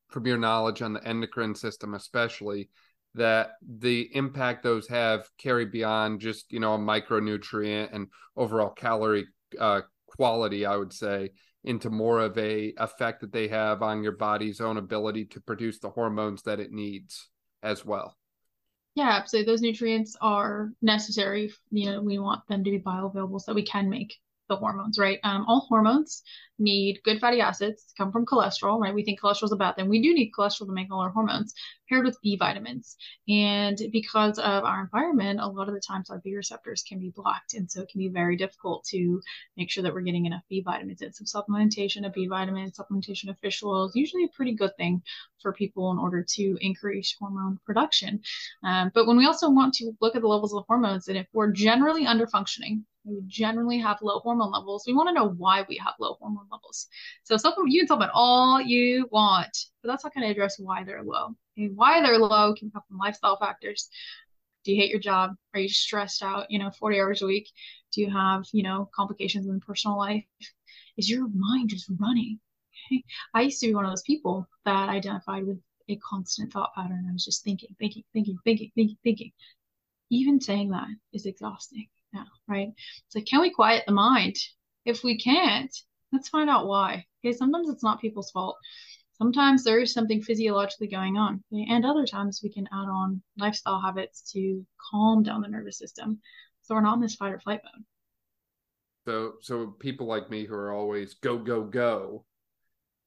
from 0.08 0.26
your 0.26 0.38
knowledge 0.38 0.82
on 0.82 0.92
the 0.92 1.06
endocrine 1.06 1.54
system, 1.54 1.94
especially, 1.94 2.70
that 3.14 3.52
the 3.62 4.08
impact 4.14 4.62
those 4.62 4.88
have 4.88 5.28
carry 5.38 5.66
beyond 5.66 6.20
just 6.20 6.52
you 6.52 6.60
know 6.60 6.74
a 6.74 6.78
micronutrient 6.78 7.94
and 7.94 8.08
overall 8.36 8.70
calorie 8.70 9.26
uh, 9.58 9.80
quality. 10.06 10.66
I 10.66 10.76
would 10.76 10.92
say 10.92 11.30
into 11.64 11.90
more 11.90 12.20
of 12.20 12.36
a 12.38 12.72
effect 12.78 13.20
that 13.20 13.32
they 13.32 13.48
have 13.48 13.82
on 13.82 14.02
your 14.02 14.12
body's 14.12 14.60
own 14.60 14.76
ability 14.76 15.26
to 15.26 15.40
produce 15.40 15.78
the 15.78 15.90
hormones 15.90 16.42
that 16.42 16.60
it 16.60 16.72
needs 16.72 17.28
as 17.62 17.84
well. 17.84 18.16
Yeah, 18.94 19.10
absolutely. 19.10 19.52
Those 19.52 19.60
nutrients 19.60 20.16
are 20.20 20.70
necessary. 20.82 21.52
You 21.70 21.90
know, 21.90 22.02
we 22.02 22.18
want 22.18 22.46
them 22.48 22.64
to 22.64 22.70
be 22.70 22.80
bioavailable 22.80 23.40
so 23.40 23.52
we 23.52 23.62
can 23.62 23.88
make 23.88 24.16
the 24.50 24.56
hormones, 24.56 24.98
right? 24.98 25.18
Um, 25.24 25.46
all 25.48 25.66
hormones 25.68 26.22
need 26.58 27.00
good 27.04 27.18
fatty 27.20 27.40
acids 27.40 27.94
come 27.96 28.12
from 28.12 28.26
cholesterol, 28.26 28.78
right? 28.78 28.94
We 28.94 29.02
think 29.02 29.20
cholesterol 29.20 29.44
is 29.44 29.52
a 29.52 29.56
bad 29.56 29.76
thing. 29.76 29.88
We 29.88 30.02
do 30.02 30.12
need 30.12 30.32
cholesterol 30.38 30.66
to 30.66 30.72
make 30.72 30.92
all 30.92 31.00
our 31.00 31.08
hormones 31.08 31.54
paired 31.88 32.04
with 32.04 32.20
B 32.22 32.36
vitamins. 32.36 32.96
And 33.28 33.80
because 33.90 34.38
of 34.38 34.64
our 34.64 34.82
environment, 34.82 35.40
a 35.40 35.46
lot 35.46 35.68
of 35.68 35.74
the 35.74 35.80
times 35.80 36.10
our 36.10 36.18
B 36.18 36.36
receptors 36.36 36.82
can 36.86 36.98
be 36.98 37.12
blocked. 37.16 37.54
And 37.54 37.70
so 37.70 37.80
it 37.80 37.88
can 37.88 37.98
be 37.98 38.08
very 38.08 38.36
difficult 38.36 38.84
to 38.90 39.22
make 39.56 39.70
sure 39.70 39.82
that 39.82 39.94
we're 39.94 40.02
getting 40.02 40.26
enough 40.26 40.42
B 40.50 40.60
vitamins 40.62 41.00
in. 41.00 41.12
So 41.12 41.24
supplementation 41.24 42.04
of 42.04 42.12
B 42.12 42.26
vitamins, 42.26 42.78
supplementation 42.78 43.30
of 43.30 43.38
fish 43.38 43.62
oil 43.62 43.86
is 43.86 43.96
usually 43.96 44.24
a 44.24 44.36
pretty 44.36 44.52
good 44.52 44.76
thing 44.76 45.02
for 45.40 45.52
people 45.54 45.90
in 45.92 45.98
order 45.98 46.22
to 46.36 46.58
increase 46.60 47.16
hormone 47.18 47.58
production. 47.64 48.20
Um, 48.62 48.90
but 48.94 49.06
when 49.06 49.16
we 49.16 49.26
also 49.26 49.48
want 49.48 49.72
to 49.74 49.92
look 50.00 50.14
at 50.14 50.20
the 50.20 50.28
levels 50.28 50.52
of 50.52 50.58
the 50.58 50.66
hormones, 50.68 51.08
and 51.08 51.16
if 51.16 51.26
we're 51.32 51.52
generally 51.52 52.06
under 52.06 52.26
functioning, 52.26 52.84
we 53.10 53.22
generally 53.26 53.78
have 53.78 53.98
low 54.02 54.20
hormone 54.20 54.52
levels. 54.52 54.84
We 54.86 54.94
want 54.94 55.08
to 55.08 55.14
know 55.14 55.28
why 55.28 55.64
we 55.68 55.76
have 55.78 55.94
low 55.98 56.16
hormone 56.20 56.46
levels. 56.50 56.88
So 57.24 57.36
you 57.66 57.86
can 57.86 57.96
about 57.96 58.10
all 58.14 58.60
you 58.60 59.08
want, 59.10 59.56
but 59.82 59.88
that's 59.88 60.04
not 60.04 60.14
going 60.14 60.26
to 60.26 60.30
address 60.30 60.58
why 60.58 60.84
they're 60.84 61.02
low. 61.02 61.34
Okay? 61.58 61.68
Why 61.74 62.00
they're 62.00 62.18
low 62.18 62.54
can 62.54 62.70
come 62.70 62.82
from 62.88 62.98
lifestyle 62.98 63.38
factors. 63.38 63.90
Do 64.64 64.72
you 64.72 64.80
hate 64.80 64.90
your 64.90 65.00
job? 65.00 65.34
Are 65.54 65.60
you 65.60 65.68
stressed 65.68 66.22
out, 66.22 66.50
you 66.50 66.58
know, 66.58 66.70
40 66.70 67.00
hours 67.00 67.22
a 67.22 67.26
week? 67.26 67.48
Do 67.92 68.02
you 68.02 68.10
have, 68.10 68.44
you 68.52 68.62
know, 68.62 68.88
complications 68.94 69.46
in 69.46 69.60
personal 69.60 69.98
life? 69.98 70.24
Is 70.96 71.10
your 71.10 71.28
mind 71.34 71.70
just 71.70 71.90
running? 71.98 72.38
Okay? 72.86 73.04
I 73.34 73.42
used 73.42 73.60
to 73.60 73.68
be 73.68 73.74
one 73.74 73.84
of 73.84 73.90
those 73.90 74.02
people 74.02 74.48
that 74.64 74.88
identified 74.88 75.46
with 75.46 75.58
a 75.88 75.96
constant 75.96 76.52
thought 76.52 76.74
pattern. 76.74 77.06
I 77.08 77.12
was 77.12 77.24
just 77.24 77.42
thinking, 77.42 77.74
thinking, 77.78 78.04
thinking, 78.12 78.38
thinking, 78.44 78.70
thinking, 78.74 78.98
thinking. 79.02 79.32
Even 80.10 80.40
saying 80.40 80.70
that 80.70 80.88
is 81.12 81.26
exhausting 81.26 81.88
now, 82.12 82.26
right? 82.48 82.68
Like, 83.14 83.26
can 83.26 83.40
we 83.40 83.50
quiet 83.50 83.84
the 83.86 83.92
mind? 83.92 84.36
If 84.84 85.04
we 85.04 85.18
can't, 85.18 85.74
let's 86.12 86.28
find 86.28 86.48
out 86.48 86.66
why. 86.66 87.04
Okay, 87.24 87.36
sometimes 87.36 87.68
it's 87.68 87.82
not 87.82 88.00
people's 88.00 88.30
fault. 88.30 88.56
Sometimes 89.12 89.62
there 89.64 89.80
is 89.80 89.92
something 89.92 90.22
physiologically 90.22 90.88
going 90.88 91.18
on, 91.18 91.44
okay? 91.52 91.66
and 91.68 91.84
other 91.84 92.06
times 92.06 92.40
we 92.42 92.50
can 92.50 92.66
add 92.72 92.88
on 92.88 93.22
lifestyle 93.36 93.80
habits 93.80 94.22
to 94.32 94.64
calm 94.90 95.22
down 95.22 95.42
the 95.42 95.48
nervous 95.48 95.78
system, 95.78 96.20
so 96.62 96.74
we're 96.74 96.80
not 96.80 96.94
in 96.94 97.02
this 97.02 97.16
fight 97.16 97.34
or 97.34 97.38
flight 97.38 97.60
mode. 97.62 97.84
So, 99.06 99.34
so 99.42 99.66
people 99.78 100.06
like 100.06 100.30
me 100.30 100.46
who 100.46 100.54
are 100.54 100.72
always 100.72 101.14
go 101.14 101.36
go 101.36 101.64
go, 101.64 102.24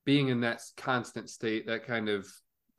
being 0.05 0.27
in 0.27 0.41
that 0.41 0.62
constant 0.77 1.29
state, 1.29 1.65
that 1.65 1.86
kind 1.86 2.10
of 2.10 2.27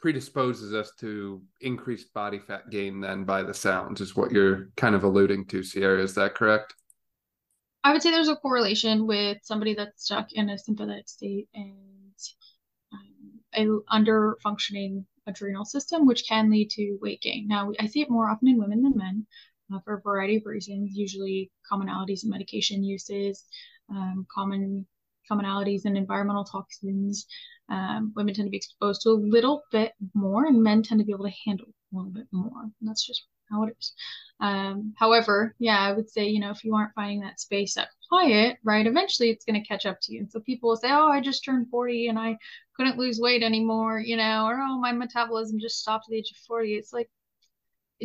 predisposes 0.00 0.74
us 0.74 0.92
to 0.98 1.42
increased 1.60 2.12
body 2.12 2.38
fat 2.38 2.68
gain 2.70 3.00
then 3.00 3.24
by 3.24 3.42
the 3.42 3.54
sounds 3.54 4.00
is 4.00 4.16
what 4.16 4.30
you're 4.30 4.68
kind 4.76 4.94
of 4.94 5.04
alluding 5.04 5.44
to 5.46 5.62
sierra 5.62 6.02
is 6.02 6.14
that 6.14 6.34
correct 6.34 6.74
i 7.82 7.92
would 7.92 8.02
say 8.02 8.10
there's 8.10 8.28
a 8.28 8.36
correlation 8.36 9.06
with 9.06 9.38
somebody 9.42 9.74
that's 9.74 10.04
stuck 10.04 10.32
in 10.32 10.50
a 10.50 10.58
sympathetic 10.58 11.08
state 11.08 11.48
and 11.54 12.12
um, 12.92 13.40
a 13.56 13.94
under 13.94 14.36
functioning 14.42 15.06
adrenal 15.26 15.64
system 15.64 16.06
which 16.06 16.28
can 16.28 16.50
lead 16.50 16.68
to 16.68 16.98
weight 17.00 17.20
gain 17.22 17.48
now 17.48 17.72
i 17.80 17.86
see 17.86 18.02
it 18.02 18.10
more 18.10 18.28
often 18.28 18.48
in 18.48 18.58
women 18.58 18.82
than 18.82 18.96
men 18.96 19.26
uh, 19.72 19.78
for 19.84 19.94
a 19.94 20.00
variety 20.02 20.36
of 20.36 20.44
reasons 20.44 20.94
usually 20.94 21.50
commonalities 21.70 22.24
in 22.24 22.30
medication 22.30 22.84
uses 22.84 23.44
um, 23.90 24.26
common 24.32 24.86
commonalities 25.30 25.86
in 25.86 25.96
environmental 25.96 26.44
toxins. 26.44 27.26
Um, 27.68 28.12
women 28.14 28.34
tend 28.34 28.46
to 28.46 28.50
be 28.50 28.58
exposed 28.58 29.02
to 29.02 29.10
a 29.10 29.12
little 29.12 29.62
bit 29.72 29.92
more, 30.14 30.46
and 30.46 30.62
men 30.62 30.82
tend 30.82 31.00
to 31.00 31.04
be 31.04 31.12
able 31.12 31.26
to 31.26 31.34
handle 31.46 31.68
a 31.68 31.96
little 31.96 32.10
bit 32.10 32.26
more. 32.32 32.62
And 32.62 32.72
that's 32.82 33.06
just 33.06 33.26
how 33.50 33.64
it 33.64 33.76
is. 33.78 33.94
Um, 34.40 34.94
however, 34.96 35.54
yeah, 35.58 35.78
I 35.78 35.92
would 35.92 36.10
say, 36.10 36.26
you 36.26 36.40
know, 36.40 36.50
if 36.50 36.64
you 36.64 36.74
aren't 36.74 36.94
finding 36.94 37.20
that 37.20 37.40
space 37.40 37.74
that 37.74 37.88
quiet, 38.08 38.58
right, 38.64 38.86
eventually 38.86 39.30
it's 39.30 39.44
going 39.44 39.60
to 39.60 39.66
catch 39.66 39.86
up 39.86 39.98
to 40.02 40.12
you. 40.12 40.20
And 40.20 40.30
so 40.30 40.40
people 40.40 40.70
will 40.70 40.76
say, 40.76 40.90
oh, 40.90 41.08
I 41.08 41.20
just 41.20 41.44
turned 41.44 41.68
40 41.70 42.08
and 42.08 42.18
I 42.18 42.36
couldn't 42.76 42.98
lose 42.98 43.20
weight 43.20 43.42
anymore, 43.42 44.00
you 44.00 44.16
know, 44.16 44.46
or 44.46 44.60
oh, 44.60 44.78
my 44.78 44.92
metabolism 44.92 45.58
just 45.60 45.80
stopped 45.80 46.06
at 46.08 46.10
the 46.10 46.18
age 46.18 46.30
of 46.30 46.36
40. 46.46 46.74
It's 46.74 46.92
like 46.92 47.08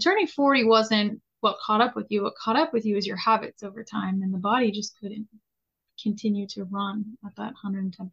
turning 0.04 0.28
40 0.28 0.66
wasn't 0.66 1.22
what 1.42 1.58
caught 1.66 1.82
up 1.82 1.96
with 1.96 2.08
you. 2.10 2.24
What 2.24 2.36
caught 2.36 2.58
up 2.58 2.74
with 2.74 2.86
you 2.86 2.98
is 2.98 3.08
your 3.08 3.18
habits 3.18 3.64
over 3.64 3.84
time, 3.84 4.22
and 4.22 4.34
the 4.34 4.40
body 4.40 4.72
just 4.72 4.98
couldn't 5.00 5.28
continue 6.02 6.48
to 6.48 6.66
run 6.66 7.18
at 7.26 7.36
that 7.38 7.54
110%. 7.64 8.10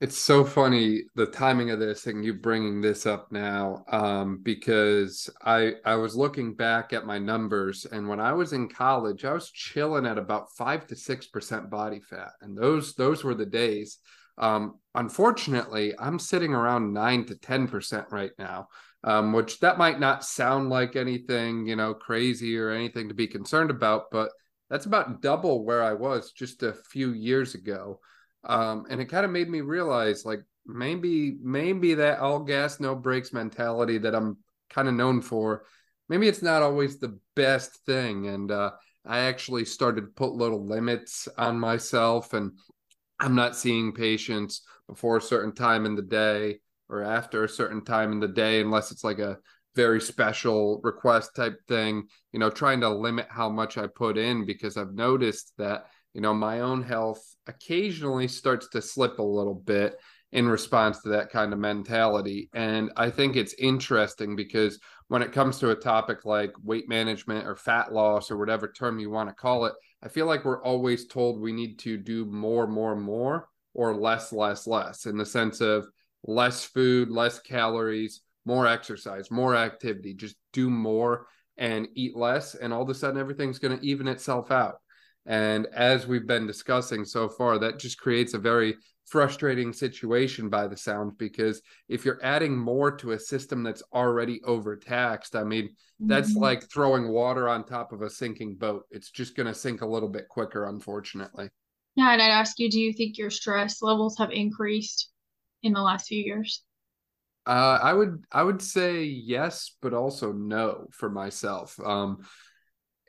It's 0.00 0.18
so 0.18 0.44
funny 0.44 1.04
the 1.14 1.26
timing 1.26 1.70
of 1.70 1.78
this 1.78 2.06
and 2.06 2.24
you 2.24 2.34
bringing 2.34 2.80
this 2.80 3.06
up 3.06 3.30
now, 3.30 3.84
um, 3.88 4.40
because 4.42 5.30
I 5.42 5.74
I 5.84 5.94
was 5.94 6.16
looking 6.16 6.54
back 6.54 6.92
at 6.92 7.06
my 7.06 7.18
numbers, 7.18 7.86
and 7.86 8.08
when 8.08 8.20
I 8.20 8.32
was 8.32 8.52
in 8.52 8.68
college, 8.68 9.24
I 9.24 9.32
was 9.32 9.50
chilling 9.50 10.04
at 10.04 10.18
about 10.18 10.52
five 10.58 10.86
to 10.88 10.96
six 10.96 11.26
percent 11.26 11.70
body 11.70 12.00
fat, 12.00 12.32
and 12.42 12.58
those 12.58 12.94
those 12.94 13.24
were 13.24 13.34
the 13.34 13.46
days. 13.46 13.98
Um, 14.36 14.80
unfortunately, 14.94 15.94
I'm 15.98 16.18
sitting 16.18 16.52
around 16.52 16.92
nine 16.92 17.24
to 17.26 17.36
ten 17.36 17.68
percent 17.68 18.06
right 18.10 18.32
now, 18.38 18.68
um, 19.04 19.32
which 19.32 19.60
that 19.60 19.78
might 19.78 20.00
not 20.00 20.24
sound 20.24 20.70
like 20.70 20.96
anything 20.96 21.66
you 21.66 21.76
know 21.76 21.94
crazy 21.94 22.58
or 22.58 22.70
anything 22.70 23.08
to 23.08 23.14
be 23.14 23.28
concerned 23.28 23.70
about, 23.70 24.10
but 24.10 24.30
that's 24.68 24.86
about 24.86 25.22
double 25.22 25.64
where 25.64 25.84
I 25.84 25.94
was 25.94 26.32
just 26.32 26.62
a 26.64 26.72
few 26.72 27.12
years 27.12 27.54
ago. 27.54 28.00
Um, 28.46 28.86
and 28.90 29.00
it 29.00 29.06
kind 29.06 29.24
of 29.24 29.30
made 29.30 29.48
me 29.48 29.60
realize 29.60 30.24
like 30.24 30.40
maybe 30.66 31.36
maybe 31.42 31.94
that 31.94 32.18
all 32.18 32.40
gas 32.40 32.80
no 32.80 32.94
brakes 32.94 33.32
mentality 33.32 33.98
that 33.98 34.14
I'm 34.14 34.38
kind 34.70 34.88
of 34.88 34.94
known 34.94 35.20
for 35.20 35.64
maybe 36.08 36.28
it's 36.28 36.42
not 36.42 36.62
always 36.62 36.98
the 36.98 37.18
best 37.34 37.84
thing. 37.86 38.26
And 38.28 38.50
uh, 38.50 38.72
I 39.06 39.20
actually 39.20 39.64
started 39.64 40.02
to 40.02 40.06
put 40.08 40.32
little 40.32 40.64
limits 40.64 41.28
on 41.38 41.58
myself 41.58 42.34
and 42.34 42.52
I'm 43.20 43.34
not 43.34 43.56
seeing 43.56 43.92
patients 43.92 44.62
before 44.88 45.16
a 45.16 45.22
certain 45.22 45.54
time 45.54 45.86
in 45.86 45.94
the 45.94 46.02
day 46.02 46.58
or 46.88 47.02
after 47.02 47.44
a 47.44 47.48
certain 47.48 47.84
time 47.84 48.12
in 48.12 48.20
the 48.20 48.28
day 48.28 48.60
unless 48.60 48.90
it's 48.90 49.04
like 49.04 49.18
a 49.18 49.38
very 49.74 50.00
special 50.00 50.80
request 50.84 51.34
type 51.34 51.58
thing 51.66 52.06
you 52.32 52.38
know 52.38 52.50
trying 52.50 52.80
to 52.80 52.88
limit 52.88 53.26
how 53.28 53.48
much 53.48 53.76
i 53.76 53.86
put 53.86 54.16
in 54.16 54.44
because 54.44 54.76
i've 54.76 54.94
noticed 54.94 55.52
that 55.58 55.86
you 56.14 56.20
know, 56.20 56.32
my 56.32 56.60
own 56.60 56.82
health 56.82 57.22
occasionally 57.46 58.28
starts 58.28 58.68
to 58.68 58.80
slip 58.80 59.18
a 59.18 59.22
little 59.22 59.54
bit 59.54 59.96
in 60.32 60.48
response 60.48 61.00
to 61.00 61.10
that 61.10 61.30
kind 61.30 61.52
of 61.52 61.58
mentality. 61.58 62.48
And 62.54 62.90
I 62.96 63.10
think 63.10 63.36
it's 63.36 63.54
interesting 63.54 64.34
because 64.34 64.80
when 65.08 65.22
it 65.22 65.32
comes 65.32 65.58
to 65.58 65.70
a 65.70 65.76
topic 65.76 66.24
like 66.24 66.52
weight 66.62 66.88
management 66.88 67.46
or 67.46 67.54
fat 67.54 67.92
loss 67.92 68.30
or 68.30 68.36
whatever 68.36 68.68
term 68.68 68.98
you 68.98 69.10
want 69.10 69.28
to 69.28 69.34
call 69.34 69.66
it, 69.66 69.74
I 70.02 70.08
feel 70.08 70.26
like 70.26 70.44
we're 70.44 70.62
always 70.62 71.06
told 71.06 71.40
we 71.40 71.52
need 71.52 71.78
to 71.80 71.96
do 71.96 72.24
more, 72.24 72.66
more, 72.66 72.96
more, 72.96 73.48
or 73.74 73.94
less, 73.94 74.32
less, 74.32 74.66
less 74.66 75.06
in 75.06 75.16
the 75.18 75.26
sense 75.26 75.60
of 75.60 75.86
less 76.24 76.64
food, 76.64 77.10
less 77.10 77.38
calories, 77.40 78.22
more 78.44 78.66
exercise, 78.66 79.30
more 79.30 79.56
activity, 79.56 80.14
just 80.14 80.36
do 80.52 80.70
more 80.70 81.26
and 81.56 81.88
eat 81.94 82.16
less. 82.16 82.54
And 82.54 82.72
all 82.72 82.82
of 82.82 82.88
a 82.88 82.94
sudden, 82.94 83.20
everything's 83.20 83.58
going 83.58 83.78
to 83.78 83.86
even 83.86 84.08
itself 84.08 84.50
out. 84.50 84.76
And 85.26 85.66
as 85.74 86.06
we've 86.06 86.26
been 86.26 86.46
discussing 86.46 87.04
so 87.04 87.28
far, 87.28 87.58
that 87.58 87.78
just 87.78 87.98
creates 87.98 88.34
a 88.34 88.38
very 88.38 88.76
frustrating 89.06 89.72
situation 89.72 90.48
by 90.48 90.66
the 90.66 90.76
sound 90.76 91.16
because 91.18 91.60
if 91.88 92.04
you're 92.04 92.20
adding 92.22 92.56
more 92.56 92.90
to 92.90 93.12
a 93.12 93.18
system 93.18 93.62
that's 93.62 93.82
already 93.92 94.40
overtaxed, 94.44 95.36
I 95.36 95.44
mean, 95.44 95.68
mm-hmm. 95.68 96.08
that's 96.08 96.34
like 96.34 96.70
throwing 96.70 97.08
water 97.08 97.48
on 97.48 97.64
top 97.64 97.92
of 97.92 98.02
a 98.02 98.10
sinking 98.10 98.56
boat. 98.56 98.84
It's 98.90 99.10
just 99.10 99.36
going 99.36 99.46
to 99.46 99.54
sink 99.54 99.82
a 99.82 99.86
little 99.86 100.08
bit 100.08 100.28
quicker, 100.28 100.68
unfortunately. 100.68 101.48
Yeah. 101.96 102.12
And 102.12 102.22
I'd 102.22 102.30
ask 102.30 102.58
you, 102.58 102.70
do 102.70 102.80
you 102.80 102.92
think 102.92 103.18
your 103.18 103.30
stress 103.30 103.82
levels 103.82 104.18
have 104.18 104.30
increased 104.30 105.10
in 105.62 105.72
the 105.72 105.82
last 105.82 106.08
few 106.08 106.22
years? 106.22 106.62
Uh, 107.46 107.78
I 107.82 107.92
would 107.92 108.24
I 108.32 108.42
would 108.42 108.62
say 108.62 109.02
yes, 109.02 109.76
but 109.82 109.92
also 109.92 110.32
no 110.32 110.86
for 110.92 111.10
myself. 111.10 111.78
Um, 111.78 112.24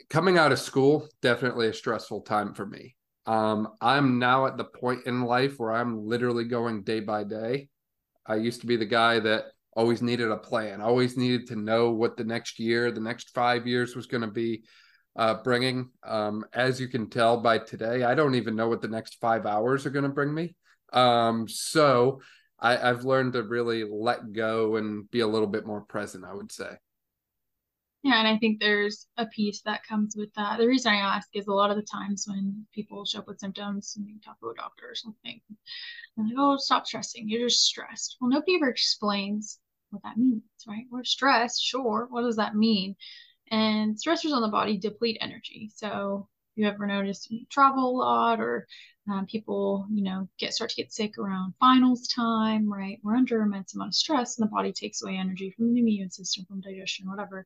coming 0.10 0.38
out 0.38 0.52
of 0.52 0.60
school 0.60 1.08
definitely 1.22 1.68
a 1.68 1.74
stressful 1.74 2.22
time 2.22 2.54
for 2.54 2.66
me. 2.66 2.96
Um, 3.28 3.70
i'm 3.82 4.20
now 4.20 4.46
at 4.46 4.56
the 4.56 4.66
point 4.66 5.08
in 5.08 5.24
life 5.24 5.56
where 5.58 5.72
i'm 5.72 6.06
literally 6.06 6.44
going 6.44 6.84
day 6.84 7.00
by 7.00 7.24
day. 7.24 7.70
I 8.26 8.36
used 8.36 8.62
to 8.62 8.68
be 8.68 8.76
the 8.76 8.86
guy 8.86 9.20
that 9.20 9.46
always 9.74 10.02
needed 10.02 10.32
a 10.32 10.38
plan 10.38 10.82
always 10.82 11.18
needed 11.18 11.48
to 11.48 11.56
know 11.56 11.92
what 11.92 12.18
the 12.18 12.24
next 12.24 12.60
year 12.60 12.92
the 12.92 13.02
next 13.02 13.32
five 13.32 13.68
years 13.68 13.96
was 13.96 14.06
going 14.08 14.22
to 14.22 14.32
be 14.32 14.64
uh, 15.18 15.36
bringing. 15.44 15.90
Um, 16.04 16.46
as 16.54 16.80
you 16.80 16.88
can 16.88 17.10
tell 17.10 17.38
by 17.38 17.58
today 17.58 18.04
i 18.04 18.16
don't 18.16 18.36
even 18.36 18.56
know 18.56 18.68
what 18.68 18.82
the 18.82 18.88
next 18.88 19.18
five 19.20 19.46
hours 19.46 19.86
are 19.86 19.92
going 19.92 20.04
to 20.04 20.10
bring 20.10 20.34
me. 20.34 20.56
Um, 20.94 21.48
so 21.48 22.22
I, 22.60 22.78
i've 22.90 23.04
learned 23.04 23.34
to 23.34 23.44
really 23.44 23.84
let 23.84 24.32
go 24.32 24.78
and 24.78 25.10
be 25.12 25.20
a 25.22 25.28
little 25.28 25.48
bit 25.48 25.66
more 25.66 25.82
present 25.82 26.24
i 26.26 26.34
would 26.34 26.52
say 26.52 26.70
yeah, 28.06 28.20
and 28.20 28.28
I 28.28 28.38
think 28.38 28.60
there's 28.60 29.08
a 29.18 29.26
piece 29.26 29.62
that 29.62 29.84
comes 29.84 30.16
with 30.16 30.32
that. 30.36 30.60
The 30.60 30.68
reason 30.68 30.94
I 30.94 30.98
ask 30.98 31.28
is 31.34 31.48
a 31.48 31.52
lot 31.52 31.72
of 31.72 31.76
the 31.76 31.82
times 31.82 32.28
when 32.30 32.64
people 32.72 33.04
show 33.04 33.18
up 33.18 33.28
with 33.28 33.40
symptoms 33.40 33.96
and 33.98 34.08
you 34.08 34.20
talk 34.24 34.40
to 34.42 34.50
a 34.52 34.54
doctor 34.54 34.88
or 34.88 34.94
something, 34.94 35.42
they're 36.16 36.28
like, 36.28 36.36
oh, 36.38 36.56
stop 36.58 36.86
stressing. 36.86 37.28
You're 37.28 37.50
just 37.50 37.64
stressed. 37.64 38.18
Well, 38.22 38.30
nobody 38.30 38.58
ever 38.58 38.70
explains 38.70 39.58
what 39.90 40.04
that 40.04 40.18
means, 40.18 40.44
right? 40.68 40.86
We're 40.92 41.04
stressed, 41.04 41.64
sure. 41.64 42.06
What 42.12 42.22
does 42.22 42.36
that 42.36 42.54
mean? 42.54 42.96
And 43.50 43.96
stressors 43.96 44.34
on 44.34 44.44
the 44.44 44.50
body 44.50 44.78
deplete 44.78 45.18
energy. 45.20 45.72
So 45.74 46.28
you 46.56 46.68
ever 46.68 46.88
noticed 46.88 47.30
you 47.30 47.46
travel 47.50 47.90
a 47.90 47.98
lot 47.98 48.40
or 48.40 48.68
um, 49.12 49.26
people, 49.28 49.86
you 49.92 50.04
know, 50.04 50.28
get 50.40 50.54
start 50.54 50.72
to 50.72 50.76
get 50.76 50.92
sick 50.92 51.18
around 51.18 51.54
finals 51.60 52.08
time, 52.08 52.72
right? 52.72 53.00
We're 53.04 53.16
under 53.16 53.42
immense 53.42 53.76
amount 53.76 53.90
of 53.90 53.96
stress, 53.96 54.38
and 54.38 54.48
the 54.48 54.52
body 54.52 54.72
takes 54.74 55.04
away 55.04 55.18
energy 55.18 55.52
from 55.52 55.74
the 55.74 55.80
immune 55.80 56.10
system, 56.10 56.46
from 56.46 56.62
digestion, 56.62 57.10
whatever, 57.10 57.46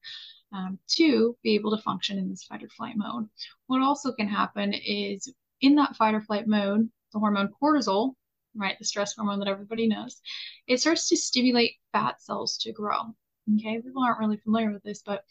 um, 0.54 0.80
to 0.96 1.36
be 1.44 1.56
able 1.56 1.76
to 1.76 1.84
function 1.84 2.18
in 2.18 2.30
this 2.30 2.44
fight 2.44 2.64
or 2.64 2.70
flight 2.70 2.96
mode. 2.96 3.28
What 3.68 3.82
also 3.82 4.14
can 4.14 4.28
happen 4.28 4.74
is 4.74 5.32
in 5.60 5.76
that 5.76 5.98
fight 5.98 6.16
or 6.16 6.22
flight 6.22 6.48
mode, 6.48 6.90
the 7.12 7.20
hormone 7.20 7.50
cortisol, 7.62 8.14
right, 8.56 8.78
the 8.80 8.86
stress 8.86 9.16
hormone 9.16 9.40
that 9.40 9.48
everybody 9.48 9.88
knows, 9.88 10.22
it 10.68 10.80
starts 10.80 11.10
to 11.10 11.18
stimulate 11.18 11.76
fat 11.92 12.22
cells 12.22 12.58
to 12.60 12.72
grow. 12.72 13.14
Okay, 13.56 13.82
people 13.82 14.04
aren't 14.04 14.20
really 14.20 14.38
familiar 14.38 14.72
with 14.72 14.84
this, 14.84 15.02
but 15.04 15.24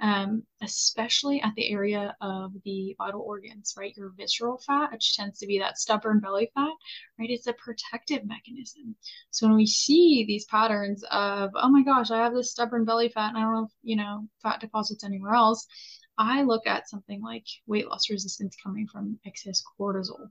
um, 0.00 0.42
especially 0.62 1.40
at 1.40 1.54
the 1.56 1.70
area 1.70 2.14
of 2.20 2.52
the 2.64 2.94
vital 2.98 3.22
organs, 3.22 3.74
right? 3.76 3.96
Your 3.96 4.12
visceral 4.16 4.58
fat, 4.58 4.92
which 4.92 5.16
tends 5.16 5.38
to 5.38 5.46
be 5.46 5.58
that 5.58 5.78
stubborn 5.78 6.20
belly 6.20 6.50
fat, 6.54 6.72
right? 7.18 7.30
It's 7.30 7.46
a 7.46 7.54
protective 7.54 8.26
mechanism. 8.26 8.94
So 9.30 9.46
when 9.46 9.56
we 9.56 9.66
see 9.66 10.24
these 10.26 10.44
patterns 10.44 11.04
of, 11.10 11.50
oh 11.54 11.68
my 11.70 11.82
gosh, 11.82 12.10
I 12.10 12.18
have 12.18 12.34
this 12.34 12.50
stubborn 12.50 12.84
belly 12.84 13.08
fat 13.08 13.30
and 13.30 13.38
I 13.38 13.40
don't 13.40 13.54
know 13.54 13.64
if, 13.64 13.72
you 13.82 13.96
know, 13.96 14.28
fat 14.42 14.60
deposits 14.60 15.02
anywhere 15.02 15.34
else, 15.34 15.66
I 16.16 16.42
look 16.42 16.66
at 16.66 16.88
something 16.88 17.22
like 17.22 17.46
weight 17.66 17.88
loss 17.88 18.08
resistance 18.10 18.56
coming 18.62 18.86
from 18.86 19.18
excess 19.26 19.62
cortisol 19.80 20.28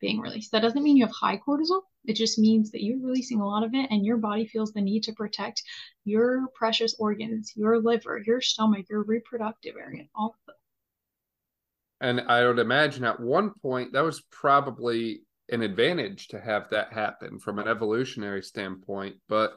being 0.00 0.20
released. 0.20 0.52
That 0.52 0.62
doesn't 0.62 0.82
mean 0.82 0.96
you 0.96 1.06
have 1.06 1.14
high 1.14 1.38
cortisol. 1.38 1.82
It 2.04 2.14
just 2.14 2.38
means 2.38 2.70
that 2.70 2.82
you're 2.82 3.04
releasing 3.04 3.40
a 3.40 3.46
lot 3.46 3.64
of 3.64 3.74
it 3.74 3.90
and 3.90 4.04
your 4.04 4.16
body 4.16 4.46
feels 4.46 4.72
the 4.72 4.80
need 4.80 5.02
to 5.04 5.12
protect 5.12 5.62
your 6.04 6.46
precious 6.54 6.94
organs, 6.98 7.52
your 7.56 7.80
liver, 7.80 8.22
your 8.24 8.40
stomach, 8.40 8.86
your 8.88 9.02
reproductive 9.02 9.74
area, 9.78 10.04
all 10.14 10.28
of 10.28 10.46
them. 10.46 10.56
And 12.00 12.20
I 12.30 12.46
would 12.46 12.58
imagine 12.58 13.04
at 13.04 13.20
one 13.20 13.52
point 13.62 13.92
that 13.92 14.04
was 14.04 14.22
probably 14.30 15.22
an 15.48 15.62
advantage 15.62 16.28
to 16.28 16.40
have 16.40 16.70
that 16.70 16.92
happen 16.92 17.38
from 17.38 17.58
an 17.58 17.68
evolutionary 17.68 18.42
standpoint. 18.42 19.16
But 19.28 19.52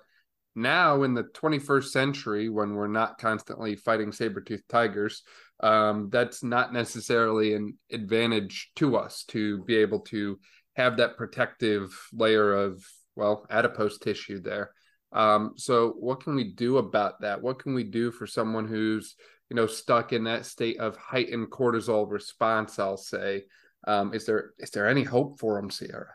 now 0.55 1.03
in 1.03 1.13
the 1.13 1.23
21st 1.23 1.85
century, 1.85 2.49
when 2.49 2.73
we're 2.73 2.87
not 2.87 3.17
constantly 3.17 3.75
fighting 3.75 4.11
saber-toothed 4.11 4.69
tigers, 4.69 5.23
um, 5.61 6.09
that's 6.09 6.43
not 6.43 6.73
necessarily 6.73 7.53
an 7.53 7.77
advantage 7.91 8.71
to 8.77 8.95
us 8.95 9.23
to 9.29 9.63
be 9.63 9.75
able 9.77 9.99
to 9.99 10.39
have 10.75 10.97
that 10.97 11.17
protective 11.17 11.97
layer 12.13 12.53
of 12.53 12.83
well 13.15 13.45
adipose 13.49 13.97
tissue 13.97 14.41
there. 14.41 14.71
Um, 15.11 15.53
so 15.55 15.95
what 15.99 16.23
can 16.23 16.35
we 16.35 16.53
do 16.53 16.77
about 16.77 17.21
that? 17.21 17.41
What 17.41 17.59
can 17.59 17.73
we 17.73 17.83
do 17.83 18.11
for 18.11 18.27
someone 18.27 18.67
who's 18.67 19.15
you 19.49 19.55
know 19.55 19.67
stuck 19.67 20.13
in 20.13 20.23
that 20.25 20.45
state 20.45 20.79
of 20.79 20.95
heightened 20.95 21.49
cortisol 21.49 22.09
response 22.09 22.79
i'll 22.79 22.97
say? 22.97 23.43
Um, 23.87 24.13
is 24.13 24.25
there 24.25 24.51
is 24.59 24.69
there 24.69 24.87
any 24.87 25.03
hope 25.03 25.39
for 25.39 25.59
them 25.59 25.69
sierra? 25.69 26.13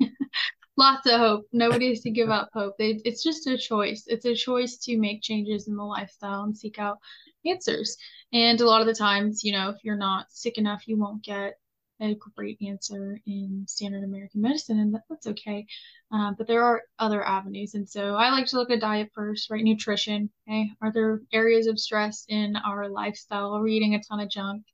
Lots 0.76 1.06
of 1.06 1.18
hope. 1.18 1.46
Nobody 1.52 1.88
has 1.88 2.00
to 2.02 2.10
give 2.10 2.30
up 2.30 2.50
hope. 2.52 2.74
They, 2.78 3.00
it's 3.04 3.24
just 3.24 3.48
a 3.48 3.58
choice. 3.58 4.04
It's 4.06 4.26
a 4.26 4.34
choice 4.34 4.76
to 4.84 4.96
make 4.96 5.22
changes 5.22 5.66
in 5.66 5.74
the 5.74 5.82
lifestyle 5.82 6.44
and 6.44 6.56
seek 6.56 6.78
out 6.78 6.98
answers 7.44 7.96
and 8.32 8.60
a 8.60 8.66
lot 8.66 8.80
of 8.80 8.86
the 8.86 8.94
times, 8.94 9.44
you 9.44 9.52
know, 9.52 9.70
if 9.70 9.76
you're 9.82 9.96
not 9.96 10.26
sick 10.30 10.58
enough, 10.58 10.86
you 10.86 10.98
won't 10.98 11.24
get 11.24 11.58
a 12.00 12.16
great 12.36 12.58
answer 12.66 13.20
in 13.26 13.64
standard 13.66 14.04
American 14.04 14.40
medicine, 14.40 14.78
and 14.78 14.94
that's 15.08 15.26
okay. 15.26 15.66
Uh, 16.12 16.32
but 16.36 16.46
there 16.46 16.62
are 16.62 16.82
other 16.98 17.24
avenues, 17.24 17.74
and 17.74 17.88
so 17.88 18.14
I 18.14 18.30
like 18.30 18.46
to 18.46 18.56
look 18.56 18.70
at 18.70 18.80
diet 18.80 19.10
first, 19.14 19.50
right? 19.50 19.64
Nutrition. 19.64 20.30
Okay, 20.48 20.70
are 20.80 20.92
there 20.92 21.22
areas 21.32 21.66
of 21.66 21.78
stress 21.80 22.24
in 22.28 22.56
our 22.56 22.88
lifestyle? 22.88 23.52
Are 23.52 23.62
we 23.62 23.74
eating 23.74 23.94
a 23.94 24.02
ton 24.02 24.20
of 24.20 24.30
junk? 24.30 24.64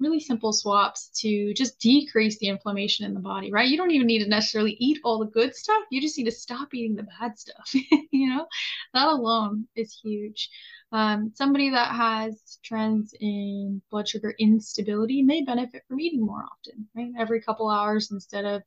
Really 0.00 0.20
simple 0.20 0.52
swaps 0.52 1.10
to 1.20 1.52
just 1.54 1.78
decrease 1.78 2.38
the 2.38 2.48
inflammation 2.48 3.04
in 3.06 3.14
the 3.14 3.20
body, 3.20 3.52
right? 3.52 3.68
You 3.68 3.76
don't 3.76 3.90
even 3.90 4.06
need 4.06 4.22
to 4.24 4.28
necessarily 4.28 4.76
eat 4.80 4.98
all 5.04 5.18
the 5.18 5.26
good 5.26 5.54
stuff. 5.54 5.82
You 5.90 6.00
just 6.00 6.16
need 6.16 6.24
to 6.24 6.30
stop 6.30 6.72
eating 6.74 6.96
the 6.96 7.06
bad 7.20 7.38
stuff. 7.38 7.70
you 8.10 8.30
know, 8.30 8.46
that 8.94 9.08
alone 9.08 9.66
is 9.76 9.98
huge. 10.02 10.48
Um, 10.92 11.32
somebody 11.34 11.70
that 11.70 11.94
has 11.94 12.58
trends 12.64 13.14
in 13.20 13.82
blood 13.90 14.08
sugar 14.08 14.34
instability 14.38 15.22
may 15.22 15.42
benefit 15.42 15.82
from 15.86 16.00
eating 16.00 16.24
more 16.24 16.44
often, 16.44 16.88
right? 16.96 17.12
Every 17.18 17.40
couple 17.40 17.68
hours 17.68 18.10
instead 18.10 18.44
of, 18.44 18.62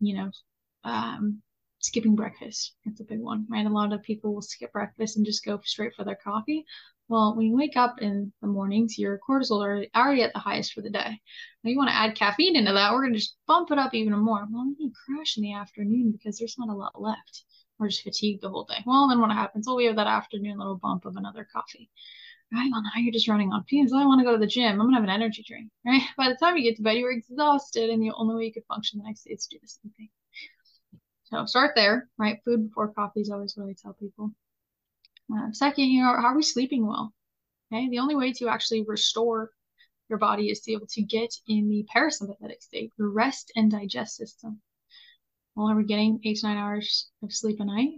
you 0.00 0.16
know, 0.16 0.30
um, 0.84 1.42
skipping 1.80 2.14
breakfast. 2.14 2.74
It's 2.84 3.00
a 3.00 3.04
big 3.04 3.20
one, 3.20 3.46
right? 3.48 3.66
A 3.66 3.70
lot 3.70 3.92
of 3.92 4.02
people 4.02 4.34
will 4.34 4.42
skip 4.42 4.72
breakfast 4.72 5.16
and 5.16 5.26
just 5.26 5.44
go 5.44 5.60
straight 5.64 5.94
for 5.94 6.04
their 6.04 6.18
coffee. 6.22 6.64
Well, 7.10 7.34
when 7.34 7.46
you 7.46 7.56
wake 7.56 7.76
up 7.76 8.00
in 8.00 8.32
the 8.40 8.46
mornings, 8.46 8.96
your 8.96 9.18
cortisol 9.18 9.66
are 9.66 9.84
already 9.96 10.22
at 10.22 10.32
the 10.32 10.38
highest 10.38 10.72
for 10.72 10.80
the 10.80 10.90
day. 10.90 11.20
Now 11.64 11.70
you 11.70 11.76
want 11.76 11.90
to 11.90 11.96
add 11.96 12.14
caffeine 12.14 12.54
into 12.54 12.72
that, 12.72 12.92
we're 12.92 13.00
going 13.00 13.14
to 13.14 13.18
just 13.18 13.34
bump 13.48 13.72
it 13.72 13.78
up 13.78 13.94
even 13.94 14.16
more. 14.16 14.46
Well, 14.48 14.62
then 14.62 14.76
you 14.78 14.92
crash 14.92 15.36
in 15.36 15.42
the 15.42 15.54
afternoon 15.54 16.12
because 16.12 16.38
there's 16.38 16.54
not 16.56 16.68
a 16.68 16.72
lot 16.72 17.02
left. 17.02 17.44
We're 17.80 17.88
just 17.88 18.04
fatigued 18.04 18.42
the 18.42 18.48
whole 18.48 18.62
day. 18.62 18.84
Well, 18.86 19.08
then 19.08 19.20
what 19.20 19.32
happens? 19.32 19.66
Well, 19.66 19.74
we 19.74 19.86
have 19.86 19.96
that 19.96 20.06
afternoon 20.06 20.58
little 20.58 20.76
bump 20.76 21.04
of 21.04 21.16
another 21.16 21.48
coffee. 21.52 21.90
Right? 22.52 22.70
Well, 22.70 22.82
now 22.82 22.90
you're 22.98 23.12
just 23.12 23.26
running 23.26 23.52
on 23.52 23.64
fumes. 23.64 23.92
I 23.92 24.06
want 24.06 24.20
to 24.20 24.24
go 24.24 24.32
to 24.32 24.38
the 24.38 24.46
gym. 24.46 24.74
I'm 24.74 24.78
going 24.78 24.90
to 24.90 25.00
have 25.00 25.04
an 25.04 25.10
energy 25.10 25.44
drink. 25.44 25.68
Right? 25.84 26.02
By 26.16 26.28
the 26.28 26.36
time 26.36 26.56
you 26.56 26.62
get 26.62 26.76
to 26.76 26.82
bed, 26.84 26.96
you're 26.96 27.10
exhausted, 27.10 27.90
and 27.90 28.00
the 28.00 28.12
only 28.14 28.36
way 28.36 28.44
you 28.44 28.52
could 28.52 28.66
function 28.68 29.00
the 29.00 29.06
next 29.06 29.24
day 29.24 29.32
is 29.32 29.48
to 29.48 29.56
do 29.56 29.60
the 29.60 29.66
same 29.66 29.92
thing. 29.96 30.10
So 31.24 31.44
start 31.46 31.72
there, 31.74 32.08
right? 32.18 32.38
Food 32.44 32.68
before 32.68 32.92
coffee 32.92 33.22
is 33.22 33.30
always 33.30 33.56
what 33.56 33.68
I 33.68 33.74
tell 33.82 33.94
people. 33.94 34.30
Uh, 35.32 35.52
second, 35.52 35.84
you 35.84 36.02
know, 36.02 36.08
are 36.08 36.34
we 36.34 36.42
sleeping 36.42 36.86
well? 36.86 37.12
Okay, 37.72 37.88
the 37.88 37.98
only 37.98 38.16
way 38.16 38.32
to 38.32 38.48
actually 38.48 38.84
restore 38.86 39.50
your 40.08 40.18
body 40.18 40.50
is 40.50 40.60
to 40.60 40.66
be 40.66 40.72
able 40.72 40.88
to 40.88 41.02
get 41.02 41.32
in 41.46 41.68
the 41.68 41.86
parasympathetic 41.94 42.60
state, 42.60 42.90
the 42.98 43.06
rest 43.06 43.52
and 43.54 43.70
digest 43.70 44.16
system. 44.16 44.60
Well, 45.54 45.68
are 45.68 45.76
we 45.76 45.84
getting 45.84 46.20
eight 46.24 46.38
to 46.38 46.48
nine 46.48 46.56
hours 46.56 47.10
of 47.22 47.32
sleep 47.32 47.60
a 47.60 47.64
night? 47.64 47.90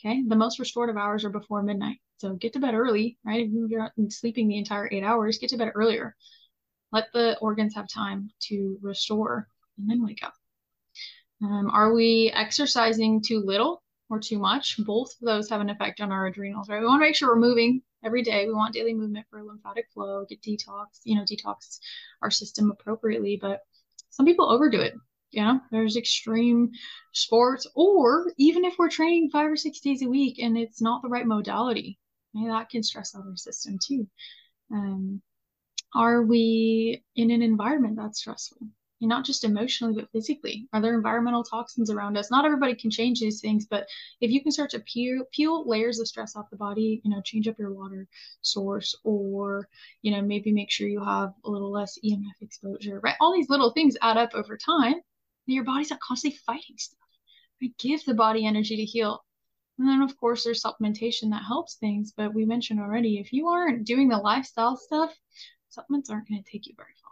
Okay, 0.00 0.22
the 0.26 0.36
most 0.36 0.58
restorative 0.58 0.98
hours 0.98 1.24
are 1.24 1.30
before 1.30 1.62
midnight. 1.62 1.96
So 2.18 2.34
get 2.34 2.52
to 2.52 2.60
bed 2.60 2.74
early, 2.74 3.18
right? 3.24 3.46
If 3.46 3.70
you're 3.70 3.90
sleeping 4.10 4.48
the 4.48 4.58
entire 4.58 4.88
eight 4.92 5.02
hours, 5.02 5.38
get 5.38 5.50
to 5.50 5.56
bed 5.56 5.72
earlier. 5.74 6.14
Let 6.92 7.06
the 7.12 7.38
organs 7.40 7.74
have 7.74 7.88
time 7.88 8.30
to 8.48 8.78
restore 8.82 9.48
and 9.78 9.88
then 9.88 10.04
wake 10.04 10.22
up. 10.22 10.34
Um, 11.42 11.70
are 11.70 11.92
we 11.94 12.30
exercising 12.34 13.22
too 13.22 13.40
little 13.44 13.82
or 14.08 14.20
too 14.20 14.38
much? 14.38 14.76
Both 14.84 15.14
of 15.20 15.26
those 15.26 15.48
have 15.50 15.60
an 15.60 15.70
effect 15.70 16.00
on 16.00 16.12
our 16.12 16.26
adrenals, 16.26 16.68
right? 16.68 16.80
We 16.80 16.86
want 16.86 17.00
to 17.00 17.06
make 17.06 17.16
sure 17.16 17.28
we're 17.28 17.40
moving 17.40 17.82
every 18.04 18.22
day. 18.22 18.46
We 18.46 18.52
want 18.52 18.74
daily 18.74 18.94
movement 18.94 19.26
for 19.30 19.42
lymphatic 19.42 19.88
flow, 19.92 20.24
get 20.28 20.42
detox, 20.42 21.00
you 21.04 21.16
know, 21.16 21.22
detox 21.22 21.80
our 22.22 22.30
system 22.30 22.70
appropriately. 22.70 23.38
But 23.40 23.60
some 24.10 24.26
people 24.26 24.50
overdo 24.50 24.80
it. 24.80 24.94
You 25.32 25.42
know, 25.42 25.60
there's 25.70 25.96
extreme 25.96 26.70
sports, 27.12 27.66
or 27.74 28.32
even 28.38 28.64
if 28.64 28.78
we're 28.78 28.88
training 28.88 29.30
five 29.30 29.50
or 29.50 29.56
six 29.56 29.80
days 29.80 30.02
a 30.02 30.08
week 30.08 30.38
and 30.38 30.56
it's 30.56 30.80
not 30.80 31.02
the 31.02 31.08
right 31.08 31.26
modality, 31.26 31.98
that 32.34 32.70
can 32.70 32.82
stress 32.82 33.14
out 33.14 33.24
our 33.26 33.36
system 33.36 33.78
too. 33.84 34.06
Um, 34.72 35.20
are 35.94 36.22
we 36.22 37.04
in 37.16 37.30
an 37.30 37.42
environment 37.42 37.96
that's 37.96 38.20
stressful? 38.20 38.58
And 39.00 39.08
not 39.08 39.24
just 39.24 39.44
emotionally 39.44 39.94
but 39.94 40.10
physically. 40.10 40.68
Are 40.72 40.80
there 40.80 40.94
environmental 40.94 41.44
toxins 41.44 41.90
around 41.90 42.16
us? 42.16 42.30
Not 42.30 42.44
everybody 42.44 42.74
can 42.74 42.90
change 42.90 43.20
these 43.20 43.40
things 43.40 43.66
but 43.66 43.86
if 44.20 44.30
you 44.30 44.42
can 44.42 44.52
start 44.52 44.70
to 44.70 44.80
peel, 44.80 45.24
peel 45.32 45.68
layers 45.68 45.98
of 45.98 46.08
stress 46.08 46.36
off 46.36 46.50
the 46.50 46.56
body 46.56 47.00
you 47.04 47.10
know 47.10 47.20
change 47.20 47.48
up 47.48 47.58
your 47.58 47.72
water 47.72 48.08
source 48.42 48.94
or 49.04 49.68
you 50.02 50.10
know 50.12 50.22
maybe 50.22 50.52
make 50.52 50.70
sure 50.70 50.88
you 50.88 51.04
have 51.04 51.32
a 51.44 51.50
little 51.50 51.70
less 51.70 51.98
emf 52.04 52.40
exposure 52.40 53.00
right? 53.02 53.16
All 53.20 53.34
these 53.34 53.50
little 53.50 53.72
things 53.72 53.96
add 54.02 54.16
up 54.16 54.30
over 54.34 54.56
time 54.56 54.94
your 55.46 55.64
body's 55.64 55.90
not 55.90 56.00
constantly 56.00 56.38
fighting 56.46 56.76
stuff 56.78 56.98
right? 57.60 57.72
Give 57.78 58.04
the 58.04 58.14
body 58.14 58.46
energy 58.46 58.76
to 58.76 58.84
heal. 58.84 59.22
And 59.78 59.86
then 59.88 60.02
of 60.02 60.16
course 60.18 60.44
there's 60.44 60.62
supplementation 60.62 61.30
that 61.30 61.44
helps 61.46 61.74
things 61.76 62.12
but 62.16 62.34
we 62.34 62.46
mentioned 62.46 62.80
already 62.80 63.18
if 63.18 63.32
you 63.32 63.48
aren't 63.48 63.86
doing 63.86 64.08
the 64.08 64.16
lifestyle 64.16 64.76
stuff 64.76 65.14
supplements 65.68 66.08
aren't 66.08 66.28
going 66.28 66.42
to 66.42 66.50
take 66.50 66.66
you 66.66 66.72
very 66.76 66.94
far 67.02 67.05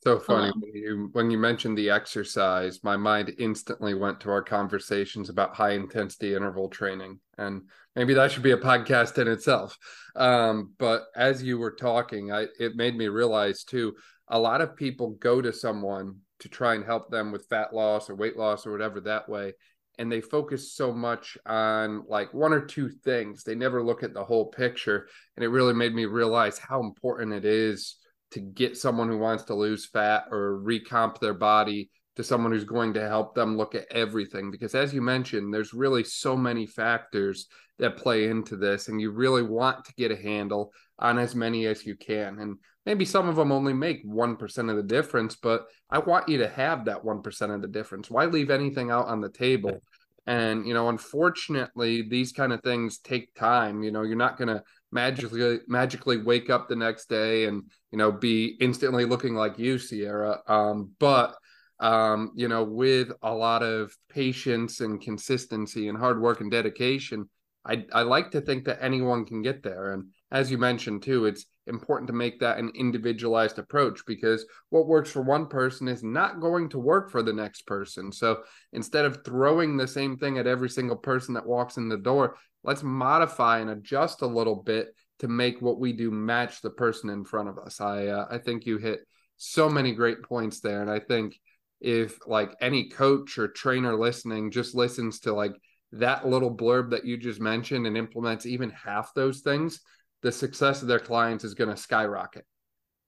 so 0.00 0.18
funny 0.20 0.52
when 0.60 0.74
you 0.74 1.08
when 1.12 1.30
you 1.30 1.38
mentioned 1.38 1.76
the 1.76 1.90
exercise, 1.90 2.84
my 2.84 2.96
mind 2.96 3.34
instantly 3.38 3.94
went 3.94 4.20
to 4.20 4.30
our 4.30 4.42
conversations 4.42 5.28
about 5.28 5.56
high 5.56 5.72
intensity 5.72 6.34
interval 6.34 6.68
training, 6.68 7.18
and 7.36 7.62
maybe 7.96 8.14
that 8.14 8.30
should 8.30 8.44
be 8.44 8.52
a 8.52 8.56
podcast 8.56 9.18
in 9.18 9.26
itself. 9.26 9.76
Um, 10.14 10.72
but 10.78 11.06
as 11.16 11.42
you 11.42 11.58
were 11.58 11.72
talking, 11.72 12.32
I 12.32 12.46
it 12.60 12.76
made 12.76 12.96
me 12.96 13.08
realize 13.08 13.64
too. 13.64 13.96
A 14.28 14.38
lot 14.38 14.60
of 14.60 14.76
people 14.76 15.10
go 15.18 15.42
to 15.42 15.52
someone 15.52 16.18
to 16.40 16.48
try 16.48 16.74
and 16.74 16.84
help 16.84 17.10
them 17.10 17.32
with 17.32 17.48
fat 17.48 17.74
loss 17.74 18.08
or 18.08 18.14
weight 18.14 18.36
loss 18.36 18.66
or 18.66 18.72
whatever 18.72 19.00
that 19.00 19.28
way, 19.28 19.54
and 19.98 20.12
they 20.12 20.20
focus 20.20 20.74
so 20.74 20.92
much 20.92 21.36
on 21.44 22.04
like 22.08 22.32
one 22.32 22.52
or 22.52 22.60
two 22.60 22.88
things. 22.88 23.42
They 23.42 23.56
never 23.56 23.82
look 23.82 24.04
at 24.04 24.14
the 24.14 24.24
whole 24.24 24.46
picture, 24.46 25.08
and 25.36 25.44
it 25.44 25.48
really 25.48 25.74
made 25.74 25.94
me 25.94 26.04
realize 26.04 26.56
how 26.56 26.80
important 26.82 27.32
it 27.32 27.44
is 27.44 27.96
to 28.32 28.40
get 28.40 28.76
someone 28.76 29.08
who 29.08 29.18
wants 29.18 29.44
to 29.44 29.54
lose 29.54 29.86
fat 29.86 30.24
or 30.30 30.60
recomp 30.64 31.18
their 31.18 31.34
body 31.34 31.90
to 32.16 32.24
someone 32.24 32.50
who's 32.50 32.64
going 32.64 32.92
to 32.94 33.08
help 33.08 33.34
them 33.34 33.56
look 33.56 33.74
at 33.74 33.86
everything. 33.92 34.50
Because 34.50 34.74
as 34.74 34.92
you 34.92 35.00
mentioned 35.00 35.54
there's 35.54 35.72
really 35.72 36.04
so 36.04 36.36
many 36.36 36.66
factors 36.66 37.46
that 37.78 37.96
play 37.96 38.26
into 38.28 38.56
this 38.56 38.88
and 38.88 39.00
you 39.00 39.12
really 39.12 39.42
want 39.42 39.84
to 39.84 39.94
get 39.94 40.10
a 40.10 40.16
handle 40.16 40.72
on 40.98 41.16
as 41.18 41.34
many 41.34 41.66
as 41.66 41.86
you 41.86 41.94
can. 41.94 42.40
And 42.40 42.56
maybe 42.84 43.04
some 43.04 43.28
of 43.28 43.36
them 43.36 43.52
only 43.52 43.72
make 43.72 44.04
1% 44.04 44.70
of 44.70 44.76
the 44.76 44.82
difference 44.82 45.36
but 45.36 45.66
i 45.90 45.98
want 45.98 46.28
you 46.28 46.38
to 46.38 46.48
have 46.48 46.86
that 46.86 47.04
1% 47.04 47.54
of 47.54 47.62
the 47.62 47.68
difference. 47.68 48.10
Why 48.10 48.26
leave 48.26 48.50
anything 48.50 48.90
out 48.90 49.06
on 49.06 49.20
the 49.20 49.30
table? 49.30 49.80
And 50.26 50.66
you 50.66 50.74
know 50.74 50.88
unfortunately 50.88 52.02
these 52.02 52.32
kind 52.32 52.52
of 52.52 52.62
things 52.62 52.98
take 52.98 53.34
time. 53.34 53.82
You 53.82 53.92
know 53.92 54.02
you're 54.02 54.16
not 54.16 54.38
going 54.38 54.48
to 54.48 54.62
magically 54.90 55.58
magically 55.68 56.16
wake 56.16 56.50
up 56.50 56.68
the 56.68 56.76
next 56.76 57.08
day 57.08 57.44
and 57.44 57.64
you 57.92 57.98
know 57.98 58.10
be 58.10 58.56
instantly 58.60 59.04
looking 59.04 59.34
like 59.34 59.58
you 59.58 59.78
sierra. 59.78 60.40
Um, 60.46 60.92
but 60.98 61.36
um, 61.80 62.32
you 62.34 62.48
know 62.48 62.64
with 62.64 63.12
a 63.22 63.32
lot 63.32 63.62
of 63.62 63.94
patience 64.08 64.80
and 64.80 65.00
consistency 65.00 65.88
and 65.88 65.98
hard 65.98 66.20
work 66.20 66.40
and 66.40 66.50
dedication 66.50 67.28
I, 67.64 67.84
I 67.92 68.02
like 68.02 68.30
to 68.30 68.40
think 68.40 68.64
that 68.64 68.78
anyone 68.80 69.26
can 69.26 69.42
get 69.42 69.62
there. 69.62 69.92
And 69.92 70.08
as 70.30 70.50
you 70.50 70.58
mentioned 70.58 71.02
too 71.02 71.26
it's 71.26 71.46
important 71.68 72.06
to 72.06 72.12
make 72.12 72.40
that 72.40 72.58
an 72.58 72.70
individualized 72.74 73.58
approach 73.58 74.00
because 74.06 74.44
what 74.70 74.86
works 74.86 75.10
for 75.10 75.22
one 75.22 75.46
person 75.46 75.86
is 75.88 76.02
not 76.02 76.40
going 76.40 76.68
to 76.68 76.78
work 76.78 77.10
for 77.10 77.22
the 77.22 77.32
next 77.32 77.66
person 77.66 78.10
so 78.10 78.38
instead 78.72 79.04
of 79.04 79.24
throwing 79.24 79.76
the 79.76 79.86
same 79.86 80.16
thing 80.16 80.38
at 80.38 80.46
every 80.46 80.68
single 80.68 80.96
person 80.96 81.34
that 81.34 81.46
walks 81.46 81.76
in 81.76 81.88
the 81.88 81.96
door 81.96 82.36
let's 82.64 82.82
modify 82.82 83.58
and 83.60 83.70
adjust 83.70 84.22
a 84.22 84.26
little 84.26 84.56
bit 84.56 84.94
to 85.18 85.28
make 85.28 85.60
what 85.60 85.80
we 85.80 85.92
do 85.92 86.10
match 86.10 86.60
the 86.60 86.70
person 86.70 87.10
in 87.10 87.24
front 87.24 87.48
of 87.48 87.58
us. 87.58 87.80
I 87.80 88.06
uh, 88.06 88.26
I 88.30 88.38
think 88.38 88.66
you 88.66 88.78
hit 88.78 89.00
so 89.36 89.68
many 89.68 89.92
great 89.92 90.22
points 90.22 90.60
there, 90.60 90.82
and 90.82 90.90
I 90.90 91.00
think 91.00 91.38
if 91.80 92.18
like 92.26 92.56
any 92.60 92.88
coach 92.88 93.38
or 93.38 93.48
trainer 93.48 93.96
listening 93.96 94.50
just 94.50 94.74
listens 94.74 95.20
to 95.20 95.32
like 95.32 95.54
that 95.92 96.26
little 96.28 96.54
blurb 96.54 96.90
that 96.90 97.04
you 97.04 97.16
just 97.16 97.40
mentioned 97.40 97.86
and 97.86 97.96
implements 97.96 98.46
even 98.46 98.70
half 98.70 99.14
those 99.14 99.40
things, 99.40 99.80
the 100.22 100.32
success 100.32 100.82
of 100.82 100.88
their 100.88 100.98
clients 100.98 101.44
is 101.44 101.54
going 101.54 101.70
to 101.70 101.76
skyrocket. 101.76 102.44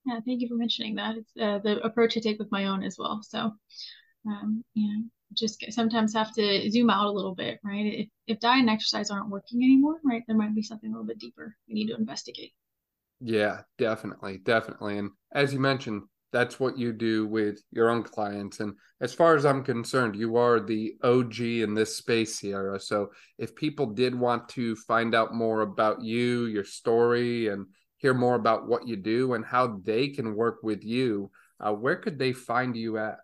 Yeah, 0.06 0.20
thank 0.24 0.40
you 0.40 0.48
for 0.48 0.54
mentioning 0.54 0.94
that. 0.96 1.16
It's 1.16 1.32
uh, 1.40 1.58
the 1.58 1.80
approach 1.80 2.16
I 2.16 2.20
take 2.20 2.38
with 2.38 2.50
my 2.50 2.66
own 2.66 2.82
as 2.82 2.96
well. 2.98 3.20
So, 3.22 3.52
um, 4.26 4.64
you 4.74 4.88
know, 4.88 5.04
just 5.34 5.64
sometimes 5.70 6.14
have 6.14 6.32
to 6.34 6.70
zoom 6.70 6.90
out 6.90 7.06
a 7.06 7.12
little 7.12 7.34
bit, 7.34 7.58
right? 7.62 7.86
If, 7.86 8.08
if 8.26 8.40
diet 8.40 8.60
and 8.60 8.70
exercise 8.70 9.10
aren't 9.10 9.28
working 9.28 9.62
anymore, 9.62 10.00
right, 10.04 10.22
there 10.26 10.36
might 10.36 10.54
be 10.54 10.62
something 10.62 10.90
a 10.90 10.92
little 10.92 11.06
bit 11.06 11.18
deeper 11.18 11.54
we 11.68 11.74
need 11.74 11.88
to 11.88 11.96
investigate. 11.96 12.52
Yeah, 13.20 13.60
definitely, 13.76 14.38
definitely. 14.38 14.98
And 14.98 15.10
as 15.32 15.52
you 15.52 15.60
mentioned, 15.60 16.02
that's 16.32 16.60
what 16.60 16.78
you 16.78 16.92
do 16.92 17.26
with 17.26 17.60
your 17.72 17.90
own 17.90 18.02
clients. 18.02 18.60
And 18.60 18.74
as 19.00 19.12
far 19.12 19.34
as 19.34 19.44
I'm 19.44 19.64
concerned, 19.64 20.16
you 20.16 20.36
are 20.36 20.60
the 20.60 20.94
OG 21.02 21.40
in 21.40 21.74
this 21.74 21.96
space, 21.96 22.36
Sierra. 22.36 22.78
So 22.78 23.10
if 23.38 23.54
people 23.56 23.86
did 23.86 24.14
want 24.14 24.48
to 24.50 24.76
find 24.76 25.14
out 25.14 25.34
more 25.34 25.62
about 25.62 26.02
you, 26.02 26.46
your 26.46 26.64
story, 26.64 27.48
and 27.48 27.66
hear 27.96 28.14
more 28.14 28.36
about 28.36 28.68
what 28.68 28.86
you 28.86 28.96
do 28.96 29.34
and 29.34 29.44
how 29.44 29.80
they 29.84 30.08
can 30.08 30.34
work 30.34 30.58
with 30.62 30.84
you, 30.84 31.30
uh, 31.58 31.72
where 31.72 31.96
could 31.96 32.18
they 32.18 32.32
find 32.32 32.76
you 32.76 32.98
at? 32.98 33.18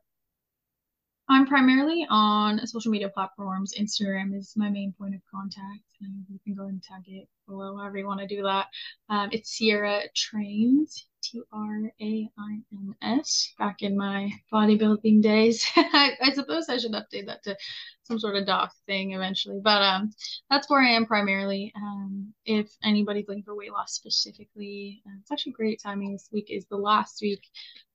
I'm 1.29 1.47
primarily 1.47 2.07
on 2.09 2.65
social 2.67 2.93
media 2.93 3.09
platforms. 3.09 3.75
Instagram 3.79 4.37
is 4.37 4.53
my 4.57 4.71
main 4.71 4.95
point 4.99 5.15
of 5.15 5.21
contact. 5.33 5.85
And 6.01 6.25
you 6.29 6.39
can 6.45 6.55
go 6.55 6.67
and 6.67 6.83
tag 6.83 7.03
it 7.07 7.29
below, 7.47 7.77
however 7.77 7.99
you 7.99 8.07
want 8.07 8.21
to 8.21 8.27
do 8.27 8.43
that. 8.43 8.67
Um, 9.09 9.31
it's 9.33 9.51
Sierra 9.51 10.03
Trains, 10.15 11.07
T 11.23 11.43
R 11.53 11.93
A 12.01 12.29
I 12.39 12.59
N 12.73 12.95
S, 13.03 13.53
back 13.59 13.83
in 13.83 13.97
my 13.97 14.31
bodybuilding 14.53 15.23
days. 15.23 15.67
I, 15.77 16.13
I, 16.23 16.33
suppose 16.33 16.69
I 16.69 16.77
should 16.77 16.93
update 16.93 17.27
that 17.27 17.43
to 17.45 17.57
some 18.05 18.19
sort 18.19 18.37
of 18.37 18.47
doc 18.47 18.73
thing 18.87 19.13
eventually, 19.13 19.61
but 19.63 19.83
um, 19.83 20.13
that's 20.51 20.71
where 20.71 20.81
I 20.81 20.91
am 20.91 21.07
primarily. 21.07 21.73
Um, 21.77 22.33
if 22.45 22.69
anybody's 22.85 23.27
looking 23.27 23.43
for 23.43 23.57
weight 23.57 23.73
loss 23.73 23.95
specifically, 23.95 25.03
uh, 25.07 25.17
it's 25.21 25.33
actually 25.33 25.53
great 25.53 25.81
timing. 25.83 26.13
This 26.13 26.29
week 26.33 26.47
is 26.51 26.67
the 26.67 26.77
last 26.77 27.21
week 27.21 27.43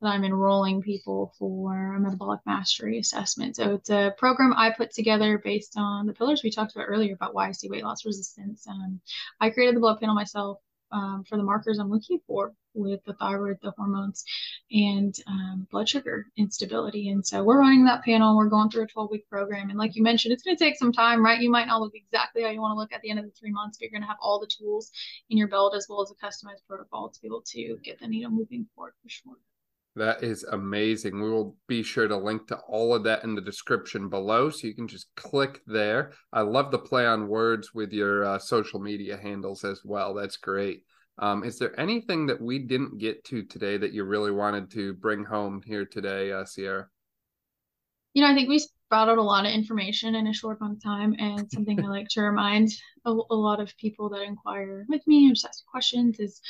that 0.01 0.09
I'm 0.09 0.25
enrolling 0.25 0.81
people 0.81 1.33
for 1.39 1.95
a 1.95 1.99
metabolic 1.99 2.41
mastery 2.45 2.99
assessment. 2.99 3.55
So 3.55 3.75
it's 3.75 3.89
a 3.89 4.13
program 4.17 4.53
I 4.53 4.71
put 4.71 4.91
together 4.91 5.37
based 5.41 5.75
on 5.77 6.05
the 6.05 6.13
pillars 6.13 6.41
we 6.43 6.51
talked 6.51 6.75
about 6.75 6.87
earlier 6.87 7.13
about 7.13 7.33
why 7.33 7.47
I 7.47 7.51
see 7.53 7.69
weight 7.69 7.83
loss 7.83 8.05
resistance. 8.05 8.67
Um, 8.67 8.99
I 9.41 9.49
created 9.49 9.75
the 9.75 9.81
blood 9.81 9.99
panel 9.99 10.15
myself 10.15 10.59
um, 10.91 11.23
for 11.27 11.37
the 11.37 11.43
markers 11.43 11.79
I'm 11.79 11.89
looking 11.89 12.19
for 12.27 12.53
with 12.73 13.03
the 13.05 13.13
thyroid, 13.13 13.57
the 13.61 13.71
hormones, 13.71 14.23
and 14.71 15.13
um, 15.27 15.67
blood 15.71 15.89
sugar 15.89 16.27
instability. 16.37 17.09
And 17.09 17.25
so 17.25 17.43
we're 17.43 17.59
running 17.59 17.85
that 17.85 18.03
panel. 18.03 18.37
We're 18.37 18.49
going 18.49 18.69
through 18.69 18.83
a 18.83 18.87
12 18.87 19.11
week 19.11 19.29
program. 19.29 19.69
And 19.69 19.79
like 19.79 19.95
you 19.95 20.03
mentioned, 20.03 20.33
it's 20.33 20.43
going 20.43 20.55
to 20.55 20.63
take 20.63 20.77
some 20.77 20.93
time, 20.93 21.23
right? 21.23 21.41
You 21.41 21.49
might 21.49 21.67
not 21.67 21.81
look 21.81 21.93
exactly 21.95 22.43
how 22.43 22.49
you 22.49 22.61
want 22.61 22.75
to 22.75 22.79
look 22.79 22.93
at 22.93 23.01
the 23.01 23.09
end 23.09 23.19
of 23.19 23.25
the 23.25 23.31
three 23.31 23.51
months, 23.51 23.77
but 23.77 23.83
you're 23.83 23.91
going 23.91 24.03
to 24.03 24.07
have 24.07 24.17
all 24.21 24.39
the 24.39 24.51
tools 24.59 24.91
in 25.29 25.37
your 25.37 25.47
belt 25.47 25.75
as 25.75 25.87
well 25.89 26.01
as 26.01 26.11
a 26.11 26.25
customized 26.25 26.65
protocol 26.67 27.09
to 27.09 27.21
be 27.21 27.27
able 27.27 27.43
to 27.47 27.77
get 27.83 27.99
the 27.99 28.07
needle 28.07 28.31
moving 28.31 28.67
forward 28.75 28.93
for 29.01 29.09
sure. 29.09 29.35
That 29.95 30.23
is 30.23 30.45
amazing. 30.45 31.21
We 31.21 31.29
will 31.29 31.57
be 31.67 31.83
sure 31.83 32.07
to 32.07 32.15
link 32.15 32.47
to 32.47 32.57
all 32.67 32.95
of 32.95 33.03
that 33.03 33.25
in 33.25 33.35
the 33.35 33.41
description 33.41 34.07
below 34.07 34.49
so 34.49 34.67
you 34.67 34.73
can 34.73 34.87
just 34.87 35.13
click 35.15 35.61
there. 35.67 36.13
I 36.31 36.41
love 36.41 36.71
the 36.71 36.79
play 36.79 37.05
on 37.05 37.27
words 37.27 37.73
with 37.73 37.91
your 37.91 38.23
uh, 38.23 38.39
social 38.39 38.79
media 38.79 39.17
handles 39.17 39.65
as 39.65 39.81
well. 39.83 40.13
That's 40.13 40.37
great. 40.37 40.83
Um, 41.17 41.43
is 41.43 41.59
there 41.59 41.77
anything 41.79 42.25
that 42.27 42.41
we 42.41 42.59
didn't 42.59 42.99
get 42.99 43.25
to 43.25 43.43
today 43.43 43.77
that 43.77 43.91
you 43.91 44.05
really 44.05 44.31
wanted 44.31 44.71
to 44.71 44.93
bring 44.93 45.25
home 45.25 45.61
here 45.65 45.85
today, 45.85 46.31
uh, 46.31 46.45
Sierra? 46.45 46.87
You 48.13 48.23
know, 48.23 48.31
I 48.31 48.33
think 48.33 48.49
we 48.49 48.59
out 48.93 49.07
a 49.17 49.21
lot 49.21 49.45
of 49.45 49.53
information 49.53 50.15
in 50.15 50.27
a 50.27 50.33
short 50.33 50.59
amount 50.59 50.77
of 50.77 50.83
time, 50.83 51.15
and 51.17 51.49
something 51.49 51.83
I 51.83 51.87
like 51.87 52.07
to 52.09 52.21
remind 52.21 52.71
a, 53.05 53.11
a, 53.11 53.35
lot 53.35 53.61
of 53.61 53.75
people 53.77 54.09
that 54.09 54.21
inquire 54.21 54.85
with 54.89 55.05
me 55.07 55.27
and 55.27 55.35
just 55.35 55.45
ask 55.45 55.65
questions 55.65 56.19
is 56.19 56.41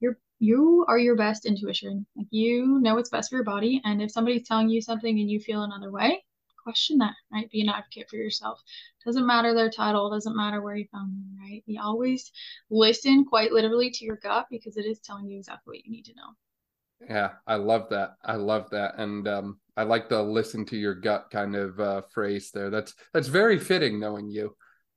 you're 0.00 0.18
you 0.38 0.84
are 0.88 0.98
your 0.98 1.16
best 1.16 1.46
intuition. 1.46 2.06
Like 2.16 2.26
you 2.30 2.78
know 2.80 2.94
what's 2.94 3.10
best 3.10 3.30
for 3.30 3.36
your 3.36 3.44
body, 3.44 3.80
and 3.84 4.02
if 4.02 4.10
somebody's 4.10 4.46
telling 4.46 4.68
you 4.68 4.80
something 4.80 5.18
and 5.18 5.30
you 5.30 5.40
feel 5.40 5.62
another 5.62 5.90
way, 5.90 6.22
question 6.64 6.98
that, 6.98 7.14
right? 7.32 7.50
Be 7.50 7.60
an 7.60 7.68
advocate 7.68 8.08
for 8.10 8.16
yourself. 8.16 8.60
Doesn't 9.04 9.26
matter 9.26 9.54
their 9.54 9.70
title, 9.70 10.10
doesn't 10.10 10.36
matter 10.36 10.60
where 10.60 10.74
you 10.74 10.86
found 10.90 11.12
them, 11.12 11.36
right? 11.40 11.62
You 11.66 11.80
always 11.80 12.32
listen 12.70 13.24
quite 13.24 13.52
literally 13.52 13.90
to 13.90 14.04
your 14.04 14.16
gut 14.16 14.46
because 14.50 14.76
it 14.76 14.86
is 14.86 14.98
telling 14.98 15.28
you 15.28 15.38
exactly 15.38 15.76
what 15.76 15.84
you 15.84 15.92
need 15.92 16.06
to 16.06 16.14
know. 16.14 17.08
Yeah, 17.08 17.32
I 17.46 17.56
love 17.56 17.88
that. 17.90 18.14
I 18.24 18.36
love 18.36 18.70
that. 18.70 18.98
And 18.98 19.28
um, 19.28 19.60
I 19.76 19.82
like 19.82 20.08
the 20.08 20.22
listen 20.22 20.64
to 20.66 20.76
your 20.76 20.94
gut 20.94 21.30
kind 21.30 21.54
of 21.54 21.78
uh, 21.78 22.02
phrase 22.12 22.50
there. 22.50 22.70
That's 22.70 22.94
that's 23.12 23.28
very 23.28 23.58
fitting 23.58 24.00
knowing 24.00 24.30
you. 24.30 24.56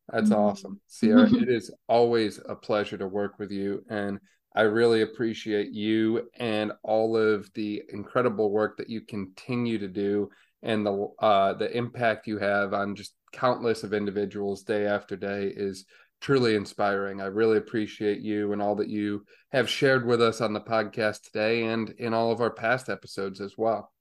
That's 0.09 0.29
mm-hmm. 0.29 0.39
awesome. 0.39 0.79
Sierra, 0.87 1.29
it 1.33 1.49
is 1.49 1.73
always 1.87 2.39
a 2.47 2.55
pleasure 2.55 2.97
to 2.97 3.07
work 3.07 3.39
with 3.39 3.51
you. 3.51 3.83
And 3.89 4.19
I 4.55 4.61
really 4.61 5.01
appreciate 5.01 5.71
you 5.71 6.29
and 6.37 6.71
all 6.83 7.15
of 7.15 7.51
the 7.53 7.83
incredible 7.89 8.51
work 8.51 8.77
that 8.77 8.89
you 8.89 9.01
continue 9.01 9.77
to 9.77 9.87
do 9.87 10.29
and 10.63 10.85
the 10.85 11.07
uh, 11.19 11.53
the 11.53 11.75
impact 11.75 12.27
you 12.27 12.39
have 12.39 12.73
on 12.73 12.95
just 12.95 13.13
countless 13.31 13.83
of 13.83 13.93
individuals 13.93 14.63
day 14.63 14.87
after 14.87 15.15
day 15.15 15.53
is 15.55 15.85
truly 16.21 16.55
inspiring. 16.55 17.21
I 17.21 17.25
really 17.25 17.57
appreciate 17.57 18.21
you 18.21 18.53
and 18.53 18.61
all 18.61 18.75
that 18.75 18.89
you 18.89 19.25
have 19.51 19.69
shared 19.69 20.05
with 20.05 20.21
us 20.21 20.41
on 20.41 20.53
the 20.53 20.61
podcast 20.61 21.23
today 21.23 21.65
and 21.65 21.91
in 21.91 22.13
all 22.13 22.31
of 22.31 22.41
our 22.41 22.49
past 22.49 22.89
episodes 22.89 23.39
as 23.39 23.53
well. 23.57 23.91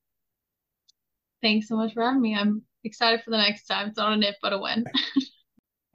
Thanks 1.42 1.68
so 1.68 1.76
much 1.76 1.92
for 1.92 2.02
having 2.02 2.22
me. 2.22 2.34
I'm 2.34 2.62
excited 2.84 3.22
for 3.22 3.30
the 3.30 3.36
next 3.36 3.66
time. 3.66 3.88
It's 3.88 3.98
not 3.98 4.12
an 4.12 4.22
if, 4.22 4.36
but 4.40 4.54
a 4.54 4.58
when. 4.58 4.84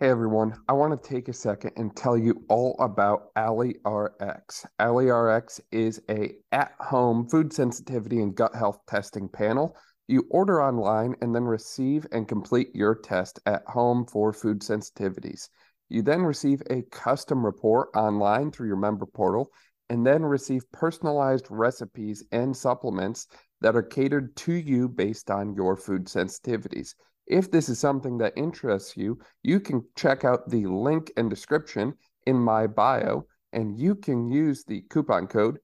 Hey 0.02 0.10
everyone, 0.10 0.56
I 0.68 0.74
want 0.74 1.00
to 1.00 1.10
take 1.10 1.28
a 1.28 1.34
second 1.34 1.74
and 1.78 1.96
tell 1.96 2.18
you 2.18 2.44
all 2.50 2.76
about 2.80 3.32
AliRx. 3.36 4.66
AliRx 4.80 5.60
is 5.72 6.02
a 6.10 6.32
at-home 6.52 7.30
food 7.30 7.54
sensitivity 7.54 8.20
and 8.20 8.34
gut 8.34 8.56
health 8.56 8.80
testing 8.88 9.30
panel 9.30 9.78
you 10.08 10.26
order 10.32 10.60
online 10.60 11.14
and 11.22 11.36
then 11.36 11.44
receive 11.44 12.08
and 12.12 12.28
complete 12.28 12.74
your 12.74 12.96
test 12.96 13.42
at 13.46 13.62
home 13.68 14.08
for 14.08 14.34
food 14.34 14.62
sensitivities. 14.62 15.50
You 15.90 16.02
then 16.02 16.24
receive 16.24 16.64
a 16.72 16.82
custom 16.92 17.46
report 17.46 17.90
online 17.96 18.50
through 18.50 18.70
your 18.70 18.78
member 18.78 19.06
portal 19.06 19.52
and 19.92 20.04
then 20.04 20.24
receive 20.24 20.64
personalized 20.72 21.46
recipes 21.52 22.24
and 22.32 22.58
supplements 22.58 23.28
that 23.62 23.76
are 23.76 23.84
catered 23.84 24.36
to 24.38 24.54
you 24.54 24.90
based 24.90 25.30
on 25.30 25.54
your 25.54 25.78
food 25.78 26.06
sensitivities. 26.06 26.96
If 27.32 27.50
this 27.50 27.70
is 27.70 27.80
something 27.80 28.18
that 28.18 28.34
interests 28.36 28.98
you, 28.98 29.18
you 29.42 29.62
can 29.62 29.86
check 29.96 30.26
out 30.26 30.50
the 30.50 30.66
link 30.66 31.12
and 31.16 31.30
description 31.30 31.94
in 32.28 32.36
my 32.36 32.68
bio 32.68 33.26
and 33.54 33.80
you 33.80 33.96
can 33.96 34.30
use 34.30 34.66
the 34.66 34.82
coupon 34.90 35.28
code 35.28 35.60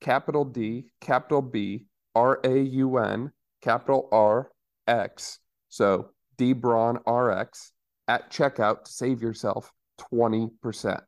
capital 0.00 0.44
D, 0.44 0.86
capital 1.00 1.42
B, 1.42 1.86
R 2.14 2.40
A 2.44 2.58
U 2.58 2.96
N 2.98 3.30
capital 3.60 4.08
R 4.12 4.50
X. 4.88 5.38
So 5.68 6.10
D 6.38 6.54
Braun 6.54 6.98
RX 7.06 7.72
at 8.08 8.30
checkout 8.30 8.84
to 8.84 8.92
save 8.92 9.20
yourself 9.20 9.70
20%. 10.12 11.02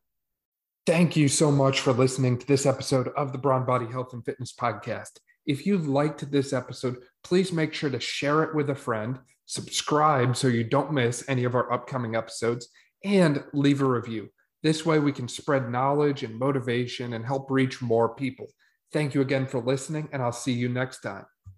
Thank 0.87 1.17
you 1.17 1.29
so 1.29 1.51
much 1.51 1.81
for 1.81 1.93
listening 1.93 2.39
to 2.39 2.47
this 2.47 2.67
episode 2.67 3.09
of 3.17 3.33
the 3.33 3.39
Brawn 3.39 3.65
Body 3.65 3.87
Health 3.87 4.13
and 4.13 4.25
Fitness 4.25 4.53
Podcast. 4.53 5.19
If 5.47 5.67
you 5.67 5.79
liked 5.79 6.31
this 6.31 6.53
episode, 6.53 6.99
please 7.25 7.53
make 7.53 7.73
sure 7.73 7.91
to 7.91 8.01
share 8.01 8.43
it 8.43 8.55
with 8.55 8.71
a 8.71 8.75
friend, 8.75 9.19
subscribe 9.47 10.37
so 10.37 10.49
you 10.49 10.65
don't 10.65 10.93
miss 10.93 11.25
any 11.29 11.45
of 11.45 11.55
our 11.55 11.73
upcoming 11.73 12.15
episodes, 12.15 12.69
and 13.05 13.45
leave 13.53 13.81
a 13.81 13.85
review. 13.85 14.29
This 14.63 14.85
way, 14.85 14.99
we 14.99 15.13
can 15.13 15.29
spread 15.29 15.71
knowledge 15.71 16.23
and 16.23 16.39
motivation 16.39 17.13
and 17.13 17.25
help 17.25 17.51
reach 17.51 17.81
more 17.81 18.15
people. 18.15 18.47
Thank 18.93 19.15
you 19.15 19.21
again 19.21 19.47
for 19.47 19.61
listening, 19.61 20.09
and 20.13 20.23
I'll 20.23 20.33
see 20.33 20.53
you 20.53 20.69
next 20.69 21.01
time. 21.01 21.25